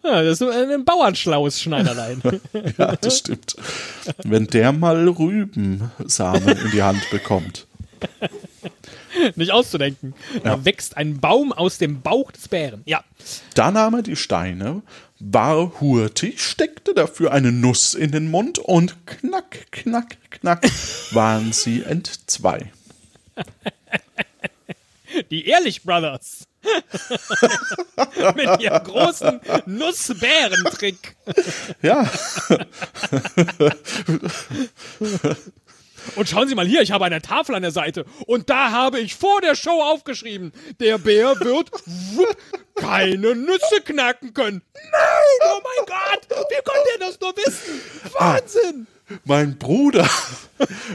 Ja, 0.09 0.23
das 0.23 0.41
ist 0.41 0.49
ein 0.49 0.85
bauernschlaues 0.85 1.61
Schneiderlein. 1.61 2.21
Ja, 2.77 2.95
das 2.95 3.19
stimmt. 3.19 3.55
Wenn 4.23 4.47
der 4.47 4.71
mal 4.71 5.07
Rübensamen 5.07 6.57
in 6.57 6.71
die 6.71 6.81
Hand 6.81 7.09
bekommt. 7.11 7.67
nicht 9.35 9.51
auszudenken. 9.51 10.15
Da 10.43 10.65
wächst 10.65 10.97
ein 10.97 11.19
Baum 11.19 11.51
aus 11.51 11.77
dem 11.77 12.01
Bauch 12.01 12.31
des 12.31 12.47
Bären. 12.47 12.81
Ja. 12.85 13.03
Da 13.53 13.71
nahm 13.71 13.93
er 13.95 14.01
die 14.01 14.15
Steine, 14.15 14.81
war 15.19 15.79
hurtig, 15.79 16.41
steckte 16.41 16.93
dafür 16.93 17.31
eine 17.31 17.51
Nuss 17.51 17.93
in 17.93 18.11
den 18.11 18.31
Mund 18.31 18.57
und 18.57 19.05
knack, 19.05 19.71
knack, 19.71 20.17
knack 20.31 20.65
waren 21.11 21.53
sie 21.53 21.83
entzwei. 21.83 22.71
Die 25.31 25.45
Ehrlich 25.47 25.83
Brothers. 25.83 26.48
Mit 28.35 28.61
ihrem 28.61 28.83
großen 28.83 29.39
Nussbärentrick. 29.65 31.15
Ja, 31.81 32.09
Und 36.15 36.29
schauen 36.29 36.47
Sie 36.47 36.55
mal 36.55 36.65
hier, 36.65 36.81
ich 36.81 36.91
habe 36.91 37.05
eine 37.05 37.21
Tafel 37.21 37.55
an 37.55 37.61
der 37.61 37.71
Seite. 37.71 38.05
Und 38.25 38.49
da 38.49 38.71
habe 38.71 38.99
ich 38.99 39.15
vor 39.15 39.41
der 39.41 39.55
Show 39.55 39.81
aufgeschrieben, 39.81 40.53
der 40.79 40.97
Bär 40.97 41.39
wird 41.39 41.71
wupp, 41.71 42.37
keine 42.75 43.35
Nüsse 43.35 43.81
knacken 43.85 44.33
können. 44.33 44.61
Nein, 44.73 45.51
oh 45.53 45.61
mein 45.63 45.85
Gott, 45.85 46.27
wie 46.49 46.63
konnte 46.63 46.89
er 46.93 46.99
das 46.99 47.19
nur 47.19 47.35
wissen? 47.35 47.81
Wahnsinn. 48.17 48.87
mein 49.25 49.57
Bruder, 49.57 50.09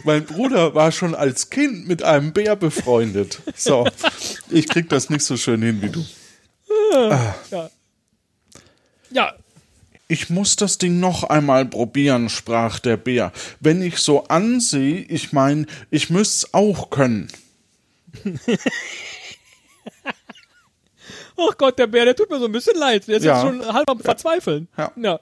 mein 0.05 0.25
Bruder 0.25 0.75
war 0.75 0.93
schon 0.93 1.15
als 1.15 1.51
Kind 1.51 1.87
mit 1.89 2.03
einem 2.03 2.33
Bär 2.33 2.57
befreundet. 2.57 3.41
So, 3.57 3.87
Ich 4.51 4.69
krieg 4.69 4.89
das 4.89 5.11
nicht 5.11 5.23
so 5.25 5.37
schön 5.37 5.63
hin 5.63 5.81
wie 5.83 5.89
du. 5.91 6.05
Ja. 7.51 7.71
Ja, 9.11 9.35
Ich 10.09 10.29
muss 10.31 10.57
das 10.57 10.79
Ding 10.79 11.01
noch 11.01 11.25
einmal 11.25 11.65
probieren, 11.67 12.29
sprach 12.29 12.79
der 12.79 12.97
Bär. 12.97 13.33
Wenn 13.61 13.81
ich 13.83 13.99
so 13.99 14.25
ansehe, 14.25 15.01
ich 15.03 15.33
mein, 15.33 15.67
ich 15.91 16.11
müsst's 16.11 16.53
auch 16.53 16.91
können. 16.91 17.29
ach 21.37 21.57
Gott, 21.59 21.79
der 21.79 21.87
Bär, 21.87 22.05
der 22.05 22.17
tut 22.17 22.31
mir 22.31 22.39
so 22.39 22.47
ein 22.47 22.53
bisschen 22.53 22.77
leid. 22.79 23.07
Der 23.09 23.17
ist 23.19 23.25
Ja. 23.25 23.35
jetzt 23.35 23.43
schon 23.61 23.73
halb 23.73 23.89
am 23.89 24.01
Verzweifeln. 24.01 24.69
Ja. 24.77 24.93
ja. 24.97 25.21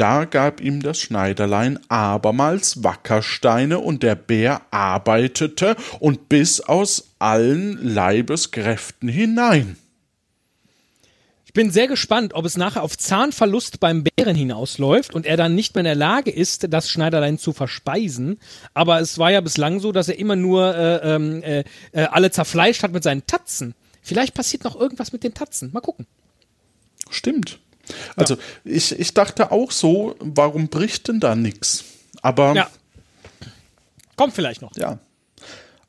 Da 0.00 0.24
gab 0.24 0.62
ihm 0.62 0.80
das 0.80 0.98
Schneiderlein 0.98 1.78
abermals 1.90 2.82
Wackersteine 2.82 3.80
und 3.80 4.02
der 4.02 4.14
Bär 4.14 4.62
arbeitete 4.70 5.76
und 5.98 6.30
biss 6.30 6.62
aus 6.62 7.10
allen 7.18 7.76
Leibeskräften 7.84 9.10
hinein. 9.10 9.76
Ich 11.44 11.52
bin 11.52 11.70
sehr 11.70 11.86
gespannt, 11.86 12.32
ob 12.32 12.46
es 12.46 12.56
nachher 12.56 12.82
auf 12.82 12.96
Zahnverlust 12.96 13.78
beim 13.78 14.02
Bären 14.02 14.36
hinausläuft 14.36 15.14
und 15.14 15.26
er 15.26 15.36
dann 15.36 15.54
nicht 15.54 15.74
mehr 15.74 15.80
in 15.80 15.84
der 15.84 15.94
Lage 15.96 16.30
ist, 16.30 16.72
das 16.72 16.88
Schneiderlein 16.88 17.36
zu 17.36 17.52
verspeisen. 17.52 18.38
Aber 18.72 19.00
es 19.00 19.18
war 19.18 19.30
ja 19.30 19.42
bislang 19.42 19.80
so, 19.80 19.92
dass 19.92 20.08
er 20.08 20.18
immer 20.18 20.34
nur 20.34 20.74
äh, 20.74 21.14
ähm, 21.14 21.42
äh, 21.42 21.64
äh, 21.92 22.04
alle 22.04 22.30
zerfleischt 22.30 22.82
hat 22.82 22.92
mit 22.92 23.02
seinen 23.02 23.26
Tatzen. 23.26 23.74
Vielleicht 24.00 24.32
passiert 24.32 24.64
noch 24.64 24.80
irgendwas 24.80 25.12
mit 25.12 25.24
den 25.24 25.34
Tatzen. 25.34 25.70
Mal 25.74 25.80
gucken. 25.80 26.06
Stimmt. 27.10 27.58
Also 28.16 28.36
ich, 28.64 28.98
ich 28.98 29.14
dachte 29.14 29.52
auch 29.52 29.70
so, 29.70 30.16
warum 30.20 30.68
bricht 30.68 31.08
denn 31.08 31.20
da 31.20 31.34
nix? 31.34 31.84
Aber 32.22 32.54
Ja. 32.54 32.70
Kommt 34.16 34.34
vielleicht 34.34 34.62
noch. 34.62 34.70
ja. 34.76 34.98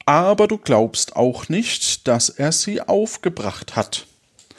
Aber 0.05 0.47
du 0.47 0.57
glaubst 0.57 1.15
auch 1.15 1.47
nicht, 1.47 2.07
dass 2.07 2.29
er 2.29 2.51
sie 2.51 2.81
aufgebracht 2.81 3.75
hat. 3.75 4.07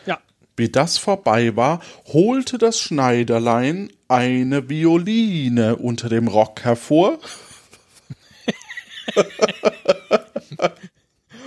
Ja. 0.07 0.19
Wie 0.57 0.69
das 0.69 0.99
vorbei 0.99 1.57
war, 1.57 1.81
holte 2.07 2.59
das 2.59 2.79
Schneiderlein 2.79 3.91
eine 4.09 4.69
Violine 4.69 5.77
unter 5.77 6.09
dem 6.09 6.29
Rock 6.29 6.63
hervor 6.65 7.19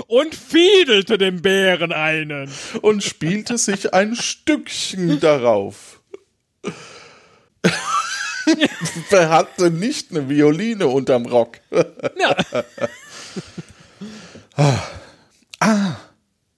Und 0.07 0.35
fiedelte 0.35 1.17
dem 1.17 1.41
Bären 1.41 1.91
einen. 1.91 2.49
und 2.81 3.03
spielte 3.03 3.57
sich 3.57 3.93
ein 3.93 4.15
Stückchen 4.15 5.19
darauf. 5.19 6.01
Wer 9.09 9.29
hatte 9.29 9.71
nicht 9.71 10.11
eine 10.11 10.29
Violine 10.29 10.87
unterm 10.87 11.25
Rock? 11.25 11.59
Ja. 12.17 12.35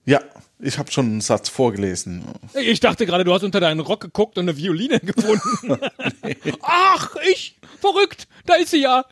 Ja, 0.05 0.21
ich 0.59 0.77
habe 0.77 0.91
schon 0.91 1.05
einen 1.05 1.21
Satz 1.21 1.49
vorgelesen. 1.49 2.25
Ich 2.53 2.79
dachte 2.79 3.05
gerade, 3.05 3.23
du 3.23 3.33
hast 3.33 3.43
unter 3.43 3.59
deinen 3.59 3.79
Rock 3.79 4.01
geguckt 4.01 4.37
und 4.37 4.45
eine 4.45 4.57
Violine 4.57 4.99
gefunden. 5.03 5.79
Ach, 6.61 7.15
ich, 7.31 7.57
verrückt, 7.79 8.27
da 8.45 8.55
ist 8.55 8.71
sie 8.71 8.81
ja. 8.81 9.05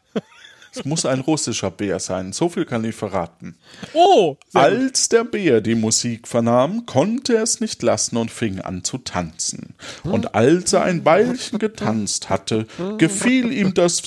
Es 0.75 0.85
muss 0.85 1.05
ein 1.05 1.21
russischer 1.21 1.71
Bär 1.71 1.99
sein, 1.99 2.33
so 2.33 2.49
viel 2.49 2.65
kann 2.65 2.83
ich 2.83 2.95
verraten. 2.95 3.55
Oh. 3.93 4.37
Als 4.53 5.09
der 5.09 5.23
Bär 5.23 5.61
die 5.61 5.75
Musik 5.75 6.27
vernahm, 6.27 6.85
konnte 6.85 7.35
er 7.35 7.43
es 7.43 7.59
nicht 7.59 7.81
lassen 7.81 8.17
und 8.17 8.31
fing 8.31 8.59
an 8.59 8.83
zu 8.83 8.97
tanzen. 8.97 9.75
Und 10.03 10.35
als 10.35 10.73
er 10.73 10.83
ein 10.83 11.05
Weilchen 11.05 11.59
getanzt 11.59 12.29
hatte, 12.29 12.67
gefiel 12.97 13.51
ihm 13.51 13.73
das 13.73 14.03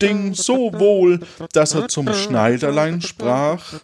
Ding 0.00 0.34
so 0.34 0.72
wohl, 0.74 1.20
dass 1.52 1.74
er 1.74 1.88
zum 1.88 2.12
Schneiderlein 2.12 3.02
sprach, 3.02 3.74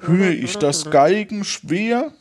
höre 0.00 0.30
ich 0.30 0.56
das 0.58 0.90
Geigen 0.90 1.44
schwer? 1.44 2.12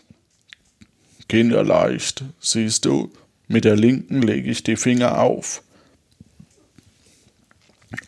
Kinderleicht, 1.27 2.23
siehst 2.39 2.85
du, 2.85 3.11
mit 3.47 3.65
der 3.65 3.75
linken 3.75 4.21
lege 4.21 4.51
ich 4.51 4.63
die 4.63 4.75
Finger 4.75 5.19
auf. 5.19 5.63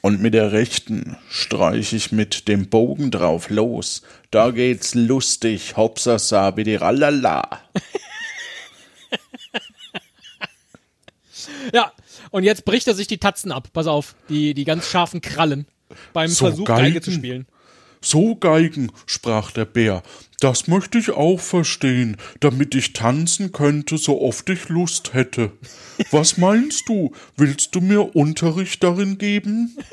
Und 0.02 0.22
mit 0.22 0.34
der 0.34 0.52
rechten 0.52 1.18
streich 1.30 1.94
ich 1.94 2.12
mit 2.12 2.48
dem 2.48 2.70
Bogen 2.70 3.12
drauf 3.12 3.50
los. 3.50 4.02
Da 4.32 4.52
geht's 4.52 4.96
lustig, 4.96 5.76
hopsasa, 5.78 6.52
bidiralala. 6.52 7.62
Ja, 11.74 11.92
und 12.32 12.44
jetzt 12.44 12.66
bricht 12.66 12.88
er 12.88 12.94
sich 12.94 13.08
die 13.08 13.18
Tatzen 13.18 13.52
ab. 13.52 13.70
Pass 13.74 13.88
auf, 13.88 14.16
die, 14.30 14.54
die 14.54 14.66
ganz 14.66 14.88
scharfen 14.90 15.22
Krallen 15.22 15.66
beim 16.14 16.30
So 16.30 16.46
Versuch, 16.48 16.66
Geige 16.66 16.82
Geigen? 16.94 17.02
zu 17.02 17.12
spielen. 17.12 17.48
So 18.04 18.36
Geigen, 18.36 18.92
sprach 19.06 19.52
der 19.52 19.66
Bär, 19.66 20.04
das 20.42 20.68
möchte 20.68 20.98
ich 20.98 21.12
auch 21.12 21.40
verstehen, 21.40 22.18
damit 22.42 22.76
ich 22.76 22.92
tanzen 22.92 23.54
könnte, 23.54 23.98
so 23.98 24.22
oft 24.22 24.50
ich 24.50 24.68
Lust 24.68 25.14
hätte. 25.14 25.54
Was 26.12 26.38
meinst 26.38 26.90
du? 26.90 27.14
Willst 27.38 27.74
du 27.76 27.80
mir 27.80 28.14
Unterricht 28.16 28.84
darin 28.84 29.18
geben? 29.18 29.78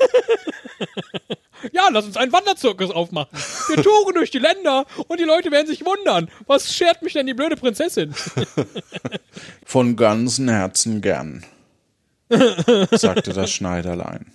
Ja, 1.73 1.89
lass 1.91 2.05
uns 2.05 2.17
einen 2.17 2.33
Wanderzirkus 2.33 2.89
aufmachen. 2.89 3.29
Wir 3.67 3.83
touren 3.83 4.15
durch 4.15 4.31
die 4.31 4.39
Länder 4.39 4.83
und 5.07 5.19
die 5.19 5.25
Leute 5.25 5.51
werden 5.51 5.67
sich 5.67 5.85
wundern. 5.85 6.27
Was 6.47 6.75
schert 6.75 7.03
mich 7.03 7.13
denn 7.13 7.27
die 7.27 7.35
blöde 7.35 7.55
Prinzessin? 7.55 8.15
Von 9.65 9.95
ganzem 9.95 10.49
Herzen 10.49 11.01
gern, 11.01 11.45
sagte 12.89 13.33
das 13.33 13.51
Schneiderlein. 13.51 14.33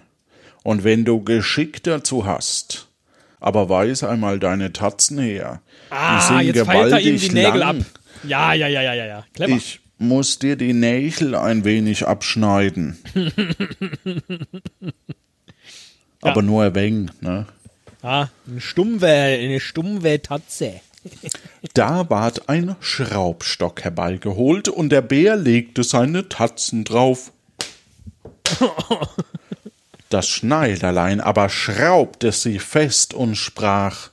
Und 0.62 0.84
wenn 0.84 1.04
du 1.04 1.24
Geschick 1.24 1.82
dazu 1.82 2.26
hast, 2.26 2.85
aber 3.46 3.68
weiß 3.68 4.02
einmal 4.02 4.40
deine 4.40 4.72
Tatzen 4.72 5.20
her. 5.20 5.62
Ah, 5.90 6.18
die 6.18 6.26
sind 6.26 6.56
jetzt 6.56 6.66
feilt 6.66 6.92
er 6.92 6.98
ihm 6.98 7.04
gewaltig 7.14 7.28
die 7.28 7.34
Nägel 7.34 7.60
lang. 7.60 7.80
ab. 7.80 7.86
Ja, 8.24 8.52
ja, 8.54 8.66
ja, 8.66 8.82
ja, 8.82 8.92
ja, 8.92 9.06
ja. 9.06 9.24
Clever. 9.34 9.54
Ich 9.54 9.78
muss 9.98 10.40
dir 10.40 10.56
die 10.56 10.72
Nägel 10.72 11.36
ein 11.36 11.64
wenig 11.64 12.08
abschneiden. 12.08 12.98
Aber 16.22 16.42
nur 16.42 16.64
ein 16.64 16.74
wenig, 16.74 17.10
ne? 17.20 17.46
Ah, 18.02 18.26
eine 18.48 18.60
Stummwe, 18.60 19.06
eine 19.06 19.60
stummwe 19.60 20.20
Tatze. 20.20 20.80
Da 21.74 22.10
ward 22.10 22.48
ein 22.48 22.74
Schraubstock 22.80 23.84
herbeigeholt 23.84 24.68
und 24.68 24.88
der 24.90 25.02
Bär 25.02 25.36
legte 25.36 25.84
seine 25.84 26.28
Tatzen 26.28 26.82
drauf. 26.82 27.30
Das 30.08 30.28
Schneiderlein 30.28 31.20
aber 31.20 31.48
schraubte 31.48 32.32
sie 32.32 32.58
fest 32.58 33.14
und 33.14 33.36
sprach: 33.36 34.10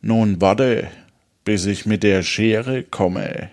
Nun 0.00 0.40
warte, 0.40 0.88
bis 1.44 1.66
ich 1.66 1.86
mit 1.86 2.02
der 2.02 2.22
Schere 2.22 2.84
komme. 2.84 3.50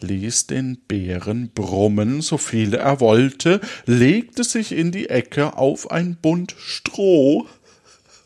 Ließ 0.00 0.46
den 0.46 0.78
Bären 0.88 1.50
brummen, 1.54 2.20
so 2.20 2.36
viel 2.36 2.74
er 2.74 3.00
wollte, 3.00 3.60
legte 3.86 4.44
sich 4.44 4.72
in 4.72 4.92
die 4.92 5.08
Ecke 5.08 5.56
auf 5.56 5.90
ein 5.90 6.16
Bund 6.16 6.54
Stroh 6.58 7.46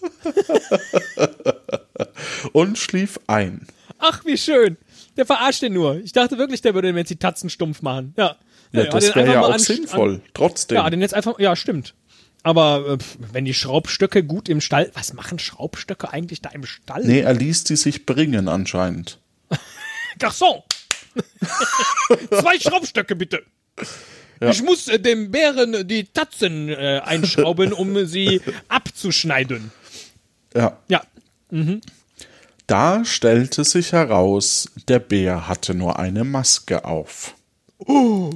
und 2.52 2.76
schlief 2.76 3.20
ein. 3.26 3.66
Ach, 3.98 4.24
wie 4.24 4.36
schön. 4.36 4.78
Der 5.16 5.26
verarscht 5.26 5.62
den 5.62 5.74
nur. 5.74 5.96
Ich 5.96 6.12
dachte 6.12 6.38
wirklich, 6.38 6.62
der 6.62 6.74
würde 6.74 6.88
ihm 6.88 6.96
jetzt 6.96 7.10
die 7.10 7.16
Tatzen 7.16 7.50
stumpf 7.50 7.82
machen. 7.82 8.14
Ja. 8.16 8.36
Ja, 8.72 8.84
das 8.84 9.14
wäre 9.14 9.32
ja 9.32 9.40
auch 9.40 9.50
an- 9.52 9.58
sinnvoll. 9.58 10.14
An, 10.16 10.22
Trotzdem. 10.34 10.76
ja, 10.76 10.88
den 10.90 11.00
jetzt 11.00 11.14
einfach, 11.14 11.38
ja, 11.38 11.56
stimmt. 11.56 11.94
Aber 12.42 12.86
äh, 12.88 12.98
wenn 13.32 13.44
die 13.44 13.52
Schraubstöcke 13.54 14.24
gut 14.24 14.48
im 14.48 14.60
Stall, 14.60 14.90
was 14.94 15.12
machen 15.12 15.38
Schraubstöcke 15.38 16.12
eigentlich 16.12 16.40
da 16.40 16.50
im 16.50 16.64
Stall? 16.64 17.04
nee, 17.04 17.20
er 17.20 17.34
ließ 17.34 17.64
die 17.64 17.76
sich 17.76 18.06
bringen 18.06 18.48
anscheinend. 18.48 19.18
Garçon! 20.18 20.62
Zwei 22.30 22.58
Schraubstöcke 22.60 23.16
bitte. 23.16 23.42
Ich 24.40 24.62
muss 24.62 24.88
äh, 24.88 24.98
dem 24.98 25.30
Bären 25.30 25.86
die 25.86 26.04
Tatzen 26.04 26.68
äh, 26.68 27.00
einschrauben, 27.04 27.72
um 27.72 28.06
sie 28.06 28.40
abzuschneiden. 28.68 29.70
Ja. 30.54 30.78
Ja. 30.88 31.02
Da 32.66 33.04
stellte 33.04 33.64
sich 33.64 33.92
heraus, 33.92 34.70
der 34.88 35.00
Bär 35.00 35.46
hatte 35.48 35.74
nur 35.74 35.98
eine 35.98 36.24
Maske 36.24 36.84
auf. 36.84 37.34
Oh. 37.78 38.30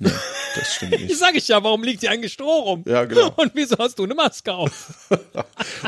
Nee, 0.00 0.10
das 0.56 0.74
stimmt 0.74 0.92
Ich 0.94 1.00
nicht. 1.02 1.18
sage 1.18 1.38
ich 1.38 1.46
ja, 1.48 1.62
warum 1.62 1.84
liegt 1.84 2.00
hier 2.00 2.10
eigentlich 2.10 2.32
Stroh 2.32 2.60
rum? 2.60 2.84
Ja, 2.86 3.04
genau. 3.04 3.28
Und 3.36 3.52
wieso 3.54 3.76
hast 3.78 3.98
du 3.98 4.04
eine 4.04 4.14
Maske 4.14 4.52
auf? 4.52 5.08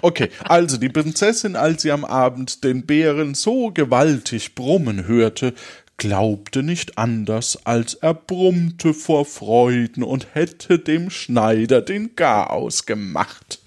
Okay, 0.02 0.30
also 0.44 0.76
die 0.76 0.88
Prinzessin, 0.88 1.56
als 1.56 1.82
sie 1.82 1.92
am 1.92 2.04
Abend 2.04 2.62
den 2.64 2.84
Bären 2.86 3.34
so 3.34 3.70
gewaltig 3.70 4.54
brummen 4.54 5.06
hörte, 5.06 5.54
glaubte 5.96 6.62
nicht 6.62 6.98
anders, 6.98 7.58
als 7.64 7.94
er 7.94 8.14
brummte 8.14 8.92
vor 8.94 9.24
Freuden 9.24 10.02
und 10.02 10.34
hätte 10.34 10.78
dem 10.78 11.08
Schneider 11.10 11.80
den 11.80 12.16
Garaus 12.16 12.84
gemacht. 12.86 13.60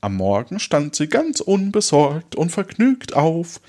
Am 0.00 0.16
Morgen 0.16 0.58
stand 0.58 0.94
sie 0.96 1.08
ganz 1.08 1.40
unbesorgt 1.40 2.34
und 2.36 2.50
vergnügt 2.50 3.14
auf. 3.14 3.60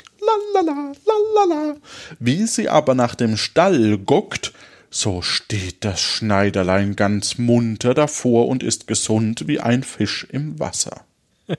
Lalala, 0.53 0.91
lalala. 1.35 1.75
Wie 2.19 2.45
sie 2.45 2.69
aber 2.69 2.95
nach 2.95 3.15
dem 3.15 3.37
Stall 3.37 3.97
guckt, 3.97 4.53
so 4.89 5.21
steht 5.21 5.83
das 5.83 6.01
Schneiderlein 6.01 6.95
ganz 6.95 7.37
munter 7.37 7.93
davor 7.93 8.47
und 8.47 8.63
ist 8.63 8.87
gesund 8.87 9.47
wie 9.47 9.59
ein 9.59 9.83
Fisch 9.83 10.25
im 10.31 10.59
Wasser. 10.59 11.05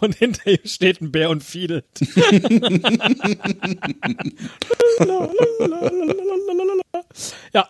Und 0.00 0.16
hinter 0.16 0.50
ihm 0.50 0.58
steht 0.64 1.00
ein 1.00 1.12
Bär 1.12 1.30
und 1.30 1.44
fiedelt. 1.44 1.84
ja, 7.52 7.68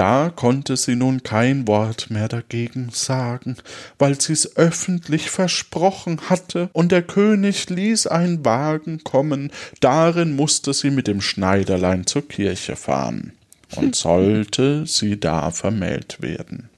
Da 0.00 0.32
konnte 0.34 0.78
sie 0.78 0.96
nun 0.96 1.24
kein 1.24 1.68
Wort 1.68 2.08
mehr 2.08 2.28
dagegen 2.28 2.88
sagen, 2.90 3.56
weil 3.98 4.18
sie's 4.18 4.56
öffentlich 4.56 5.28
versprochen 5.28 6.22
hatte, 6.30 6.70
und 6.72 6.90
der 6.90 7.02
König 7.02 7.68
ließ 7.68 8.06
einen 8.06 8.42
Wagen 8.42 9.04
kommen, 9.04 9.52
darin 9.80 10.34
musste 10.34 10.72
sie 10.72 10.90
mit 10.90 11.06
dem 11.06 11.20
Schneiderlein 11.20 12.06
zur 12.06 12.26
Kirche 12.26 12.76
fahren, 12.76 13.32
und 13.76 13.94
sollte 13.94 14.86
sie 14.86 15.20
da 15.20 15.50
vermählt 15.50 16.22
werden. 16.22 16.70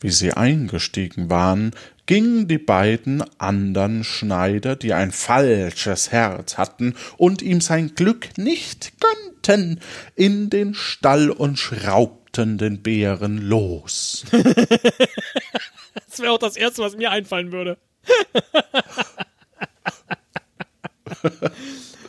Wie 0.00 0.08
sie 0.08 0.32
eingestiegen 0.32 1.28
waren, 1.28 1.72
gingen 2.06 2.48
die 2.48 2.56
beiden 2.56 3.22
andern 3.36 4.04
Schneider, 4.04 4.74
die 4.74 4.94
ein 4.94 5.12
falsches 5.12 6.12
Herz 6.12 6.56
hatten 6.56 6.94
und 7.18 7.42
ihm 7.42 7.60
sein 7.60 7.94
Glück 7.94 8.38
nicht 8.38 8.94
gönnten, 9.00 9.80
in 10.14 10.48
den 10.48 10.72
Stall 10.72 11.28
und 11.28 11.58
schraubten 11.58 12.21
den 12.36 12.82
Bären 12.82 13.38
los. 13.38 14.24
das 14.32 16.18
wäre 16.18 16.32
auch 16.32 16.38
das 16.38 16.56
Erste, 16.56 16.82
was 16.82 16.96
mir 16.96 17.10
einfallen 17.10 17.52
würde. 17.52 17.78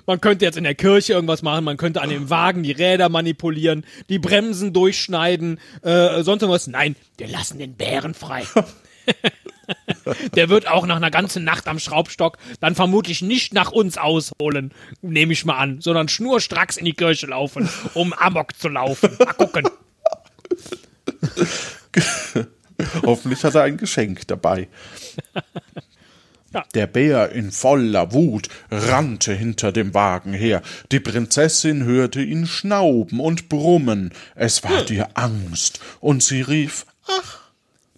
Man 0.06 0.20
könnte 0.20 0.44
jetzt 0.44 0.58
in 0.58 0.66
der 0.66 0.76
Kirche 0.76 1.14
irgendwas 1.14 1.44
machen, 1.44 1.64
man 1.64 1.78
könnte 1.78 2.02
an 2.02 2.10
dem 2.10 2.30
Wagen 2.30 2.64
die 2.64 2.74
Räder 2.74 3.08
manipulieren, 3.08 3.86
die 4.10 4.20
Bremsen 4.20 4.74
durchschneiden, 4.74 5.60
äh, 5.82 6.24
sonst 6.24 6.42
irgendwas. 6.42 6.68
Nein, 6.68 6.98
wir 7.18 7.28
lassen 7.28 7.58
den 7.58 7.76
Bären 7.76 8.14
frei. 8.14 8.44
Der 10.36 10.50
wird 10.50 10.68
auch 10.68 10.86
nach 10.86 10.98
einer 10.98 11.12
ganzen 11.12 11.46
Nacht 11.46 11.68
am 11.68 11.80
Schraubstock 11.80 12.38
dann 12.60 12.76
vermutlich 12.76 13.22
nicht 13.22 13.54
nach 13.54 13.72
uns 13.72 13.98
ausholen, 13.98 14.74
nehme 15.02 15.32
ich 15.32 15.46
mal 15.46 15.58
an, 15.58 15.80
sondern 15.80 16.10
schnurstracks 16.10 16.76
in 16.76 16.84
die 16.86 16.94
Kirche 16.94 17.28
laufen, 17.28 17.70
um 17.94 18.12
Amok 18.12 18.58
zu 18.58 18.68
laufen. 18.68 19.16
Mal 19.20 19.34
gucken. 19.34 19.70
Hoffentlich 23.04 23.44
hat 23.44 23.56
er 23.56 23.64
ein 23.64 23.78
Geschenk 23.78 24.28
dabei. 24.28 24.68
Ja. 26.54 26.64
Der 26.76 26.86
Bär 26.86 27.32
in 27.32 27.52
voller 27.52 28.14
Wut 28.14 28.48
rannte 28.70 29.34
hinter 29.34 29.72
dem 29.72 29.94
Wagen 29.96 30.34
her. 30.34 30.62
Die 30.92 31.00
Prinzessin 31.00 31.84
hörte 31.84 32.22
ihn 32.22 32.46
schnauben 32.46 33.20
und 33.20 33.50
brummen. 33.50 34.14
Es 34.36 34.64
war 34.64 34.84
dir 34.84 35.10
Angst, 35.16 35.80
und 36.00 36.22
sie 36.22 36.42
rief: 36.42 36.86
Ach, 37.08 37.40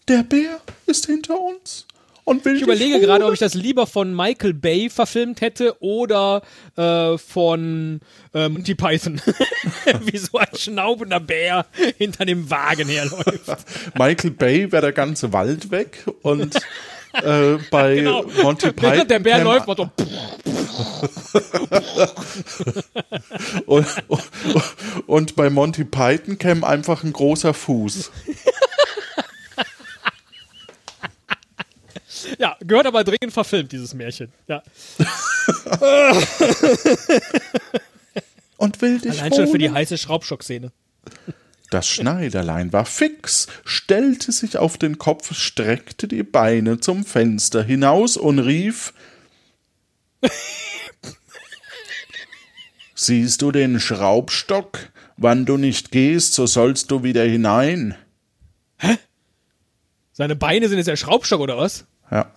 der 0.08 0.24
Bär 0.24 0.62
ist 0.86 1.08
hinter 1.08 1.38
uns 1.40 1.86
und 2.26 2.44
will 2.44 2.56
Ich 2.56 2.64
überlege 2.64 3.00
gerade, 3.00 3.26
ob 3.26 3.34
ich 3.34 3.40
das 3.40 3.54
lieber 3.54 3.88
von 3.88 4.14
Michael 4.14 4.54
Bay 4.54 4.90
verfilmt 4.90 5.42
hätte 5.42 5.82
oder 5.82 6.42
äh, 6.76 7.18
von 7.18 8.02
äh, 8.34 8.50
Monty 8.50 8.76
Python. 8.76 9.22
Wie 10.02 10.18
so 10.18 10.38
ein 10.40 10.48
schnaubender 10.56 11.20
Bär 11.20 11.66
hinter 11.98 12.26
dem 12.26 12.50
Wagen 12.50 12.90
herläuft. 12.90 13.66
Michael 13.98 14.32
Bay 14.32 14.72
wäre 14.72 14.82
der 14.82 14.92
ganze 14.92 15.32
Wald 15.34 15.72
weg 15.72 16.04
und 16.24 16.56
äh, 17.24 17.58
bei 17.70 17.96
Genau. 18.00 18.24
Monty 18.42 18.72
Python 18.72 18.92
Während 18.92 19.12
der 19.12 19.20
Bär 19.20 19.44
läuft, 19.44 19.68
macht 19.68 19.78
so, 19.78 19.90
und, 23.66 23.88
und 25.08 25.36
bei 25.36 25.50
Monty 25.50 25.86
Python 25.86 26.38
käme 26.38 26.66
einfach 26.66 27.04
ein 27.04 27.14
großer 27.14 27.54
Fuß. 27.54 28.12
Ja, 32.40 32.58
gehört 32.62 32.86
aber 32.86 33.04
dringend 33.04 33.34
verfilmt, 33.34 33.72
dieses 33.72 33.94
Märchen. 33.94 34.32
Ja. 34.48 34.64
Und 38.58 38.82
will 38.82 39.00
dich 39.00 39.20
Allein 39.20 39.34
schon 39.34 39.48
für 39.48 39.58
die 39.58 39.70
heiße 39.70 39.98
Schraubstockszene. 39.98 40.72
Das 41.70 41.88
Schneiderlein 41.88 42.72
war 42.74 42.86
fix, 42.86 43.48
stellte 43.66 44.32
sich 44.32 44.58
auf 44.58 44.78
den 44.78 44.98
Kopf, 44.98 45.36
streckte 45.36 46.08
die 46.08 46.24
Beine 46.24 46.80
zum 46.80 47.04
Fenster 47.04 47.64
hinaus 47.64 48.18
und 48.18 48.40
rief 48.40 48.94
Siehst 52.96 53.42
du 53.42 53.52
den 53.52 53.80
Schraubstock? 53.80 54.80
Wann 55.18 55.46
du 55.46 55.58
nicht 55.58 55.92
gehst, 55.92 56.34
so 56.34 56.46
sollst 56.46 56.92
du 56.92 57.04
wieder 57.04 57.24
hinein. 57.24 57.96
Seine 60.12 60.36
Beine 60.36 60.70
sind 60.70 60.78
jetzt 60.78 60.88
der 60.88 60.96
Schraubstock 60.96 61.42
oder 61.42 61.58
was? 61.58 61.86
Ja. 62.12 62.32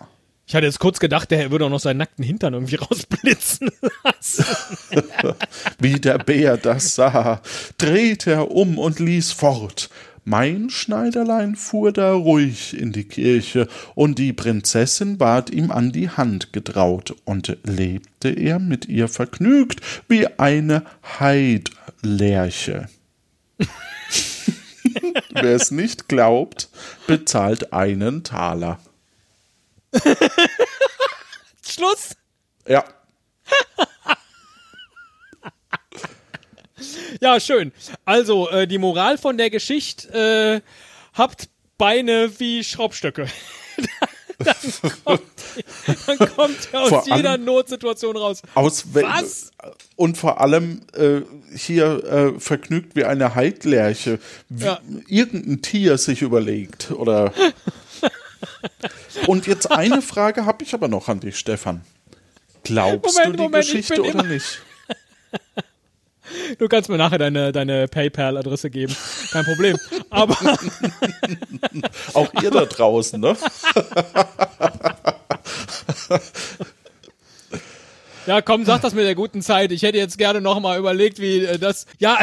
Ich 0.48 0.54
hatte 0.54 0.64
jetzt 0.64 0.78
kurz 0.78 0.98
gedacht, 0.98 1.30
der 1.30 1.50
würde 1.50 1.66
auch 1.66 1.70
noch 1.70 1.78
seinen 1.78 1.98
nackten 1.98 2.24
Hintern 2.24 2.54
irgendwie 2.54 2.76
rausblitzen 2.80 3.70
lassen. 4.02 4.46
Wie 5.78 6.00
der 6.00 6.16
Bär 6.16 6.56
das 6.56 6.94
sah, 6.94 7.42
drehte 7.76 8.32
er 8.32 8.50
um 8.50 8.78
und 8.78 8.98
ließ 8.98 9.32
fort. 9.32 9.90
Mein 10.24 10.68
Schneiderlein 10.70 11.54
fuhr 11.56 11.92
da 11.92 12.12
ruhig 12.12 12.78
in 12.78 12.92
die 12.92 13.04
Kirche, 13.04 13.68
und 13.94 14.18
die 14.18 14.32
Prinzessin 14.32 15.20
ward 15.20 15.50
ihm 15.50 15.70
an 15.70 15.92
die 15.92 16.10
Hand 16.10 16.52
getraut, 16.52 17.14
und 17.24 17.56
lebte 17.64 18.28
er 18.30 18.58
mit 18.58 18.86
ihr 18.88 19.08
vergnügt 19.08 19.80
wie 20.08 20.26
eine 20.38 20.82
Heidlerche. 21.18 22.88
Wer 25.30 25.54
es 25.54 25.70
nicht 25.70 26.08
glaubt, 26.08 26.68
bezahlt 27.06 27.72
einen 27.72 28.22
Taler. 28.22 28.78
Schluss! 31.66 32.12
Ja, 32.66 32.84
Ja, 37.20 37.40
schön. 37.40 37.72
Also, 38.04 38.48
äh, 38.50 38.66
die 38.68 38.78
Moral 38.78 39.18
von 39.18 39.36
der 39.36 39.50
Geschichte, 39.50 40.08
äh, 40.12 40.60
habt 41.14 41.48
Beine 41.76 42.30
wie 42.38 42.62
Schraubstöcke. 42.62 43.26
dann, 44.38 44.54
kommt, 45.04 45.22
dann 46.06 46.18
kommt 46.36 46.68
ihr 46.72 46.80
aus 46.80 46.88
Vor 46.88 47.16
jeder 47.16 47.36
Notsituation 47.38 48.16
raus. 48.16 48.42
Aus 48.54 48.84
Was? 48.92 49.50
Und 49.96 50.16
vor 50.16 50.40
allem 50.40 50.82
äh, 50.94 51.22
hier 51.56 52.04
äh, 52.04 52.40
vergnügt 52.40 52.94
wie 52.94 53.04
eine 53.04 53.34
Heidlerche, 53.34 54.20
wie 54.48 54.64
Ja. 54.64 54.80
irgendein 55.08 55.60
Tier 55.62 55.98
sich 55.98 56.22
überlegt. 56.22 56.92
Oder. 56.92 57.32
Und 59.26 59.46
jetzt 59.46 59.70
eine 59.70 60.02
Frage 60.02 60.46
habe 60.46 60.64
ich 60.64 60.74
aber 60.74 60.88
noch 60.88 61.08
an 61.08 61.20
dich, 61.20 61.38
Stefan. 61.38 61.82
Glaubst 62.64 63.16
Moment, 63.16 63.34
du 63.34 63.36
die 63.36 63.42
Moment, 63.42 63.64
ich 63.64 63.70
Geschichte 63.72 64.02
oder 64.02 64.22
nicht? 64.24 64.62
Du 66.58 66.68
kannst 66.68 66.90
mir 66.90 66.98
nachher 66.98 67.16
deine, 67.18 67.52
deine 67.52 67.88
PayPal-Adresse 67.88 68.68
geben. 68.68 68.94
Kein 69.32 69.44
Problem. 69.44 69.78
Aber 70.10 70.36
Auch 72.14 72.32
ihr 72.42 72.50
da 72.50 72.66
draußen, 72.66 73.18
ne? 73.18 73.34
ja, 78.26 78.42
komm, 78.42 78.66
sag 78.66 78.82
das 78.82 78.92
mit 78.92 79.06
der 79.06 79.14
guten 79.14 79.40
Zeit. 79.40 79.72
Ich 79.72 79.82
hätte 79.82 79.96
jetzt 79.96 80.18
gerne 80.18 80.42
noch 80.42 80.60
mal 80.60 80.78
überlegt, 80.78 81.18
wie 81.18 81.44
äh, 81.44 81.58
das. 81.58 81.86
Ja, 81.98 82.18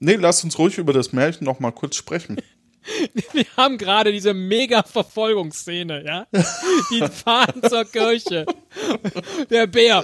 Nee, 0.00 0.14
lass 0.14 0.44
uns 0.44 0.58
ruhig 0.58 0.78
über 0.78 0.92
das 0.92 1.12
Märchen 1.12 1.44
noch 1.44 1.58
mal 1.58 1.72
kurz 1.72 1.96
sprechen. 1.96 2.40
wir 3.32 3.44
haben 3.56 3.78
gerade 3.78 4.12
diese 4.12 4.34
mega 4.34 4.82
Verfolgungsszene, 4.82 6.04
ja? 6.04 6.26
Die 6.90 7.06
fahren 7.08 7.62
zur 7.68 7.84
Kirche. 7.84 8.46
Der 9.50 9.66
Bär 9.66 10.02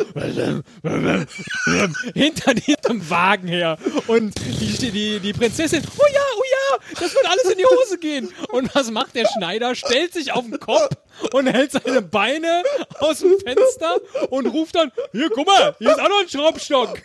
hinter 2.14 2.54
diesem 2.54 3.10
Wagen 3.10 3.48
her. 3.48 3.78
Und 4.06 4.34
die, 4.60 4.90
die, 4.90 5.20
die 5.20 5.32
Prinzessin, 5.32 5.82
oh 5.98 6.06
ja, 6.12 6.20
oh 6.36 6.42
ja, 6.44 6.78
das 7.00 7.14
wird 7.14 7.26
alles 7.26 7.50
in 7.50 7.58
die 7.58 7.64
Hose 7.64 7.98
gehen. 7.98 8.32
Und 8.48 8.74
was 8.74 8.90
macht 8.90 9.14
der 9.14 9.26
Schneider? 9.26 9.74
Stellt 9.74 10.12
sich 10.12 10.32
auf 10.32 10.44
den 10.44 10.58
Kopf 10.58 10.90
und 11.32 11.46
hält 11.46 11.72
seine 11.72 12.02
Beine 12.02 12.62
aus 12.98 13.20
dem 13.20 13.38
Fenster 13.38 14.00
und 14.30 14.46
ruft 14.46 14.74
dann, 14.74 14.92
hier, 15.12 15.30
guck 15.30 15.46
mal, 15.46 15.74
hier 15.78 15.90
ist 15.90 16.00
auch 16.00 16.08
noch 16.08 16.20
ein 16.20 16.28
Schraubstock. 16.28 17.00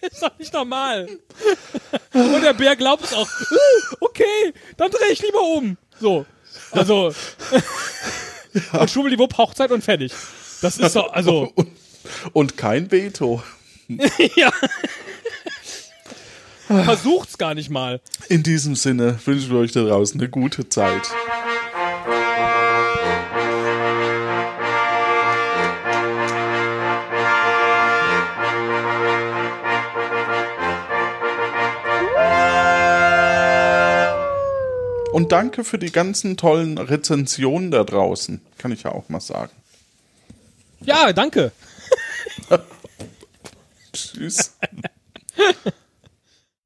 Das 0.00 0.12
ist 0.12 0.22
doch 0.22 0.38
nicht 0.38 0.52
normal. 0.52 1.08
Und 2.12 2.42
der 2.42 2.52
Bär 2.54 2.76
glaubt 2.76 3.04
es 3.04 3.12
auch. 3.12 3.28
"Uh, 3.28 3.96
Okay, 4.00 4.52
dann 4.76 4.90
drehe 4.90 5.10
ich 5.12 5.22
lieber 5.22 5.40
um. 5.40 5.76
So. 6.00 6.26
Also. 6.72 7.14
Und 8.72 8.90
schwubbeliwupp, 8.90 9.36
Hochzeit 9.38 9.70
und 9.70 9.82
fertig. 9.82 10.12
Das 10.60 10.76
ist 10.78 10.96
doch, 10.96 11.12
also. 11.12 11.52
Und 12.32 12.56
kein 12.56 12.90
Veto. 12.90 13.42
ja. 14.36 14.50
Versucht's 16.66 17.38
gar 17.38 17.54
nicht 17.54 17.70
mal. 17.70 18.00
In 18.28 18.42
diesem 18.42 18.74
Sinne 18.74 19.18
wünschen 19.24 19.50
wir 19.50 19.58
euch 19.58 19.72
da 19.72 19.82
draußen 19.84 20.20
eine 20.20 20.28
gute 20.28 20.68
Zeit. 20.68 21.02
Und 35.12 35.30
danke 35.30 35.62
für 35.62 35.78
die 35.78 35.92
ganzen 35.92 36.36
tollen 36.36 36.78
Rezensionen 36.78 37.70
da 37.70 37.84
draußen. 37.84 38.40
Kann 38.58 38.72
ich 38.72 38.84
ja 38.84 38.92
auch 38.92 39.08
mal 39.08 39.20
sagen. 39.20 39.52
Ja, 40.80 41.12
danke. 41.12 41.52
Tschüss. 43.92 44.56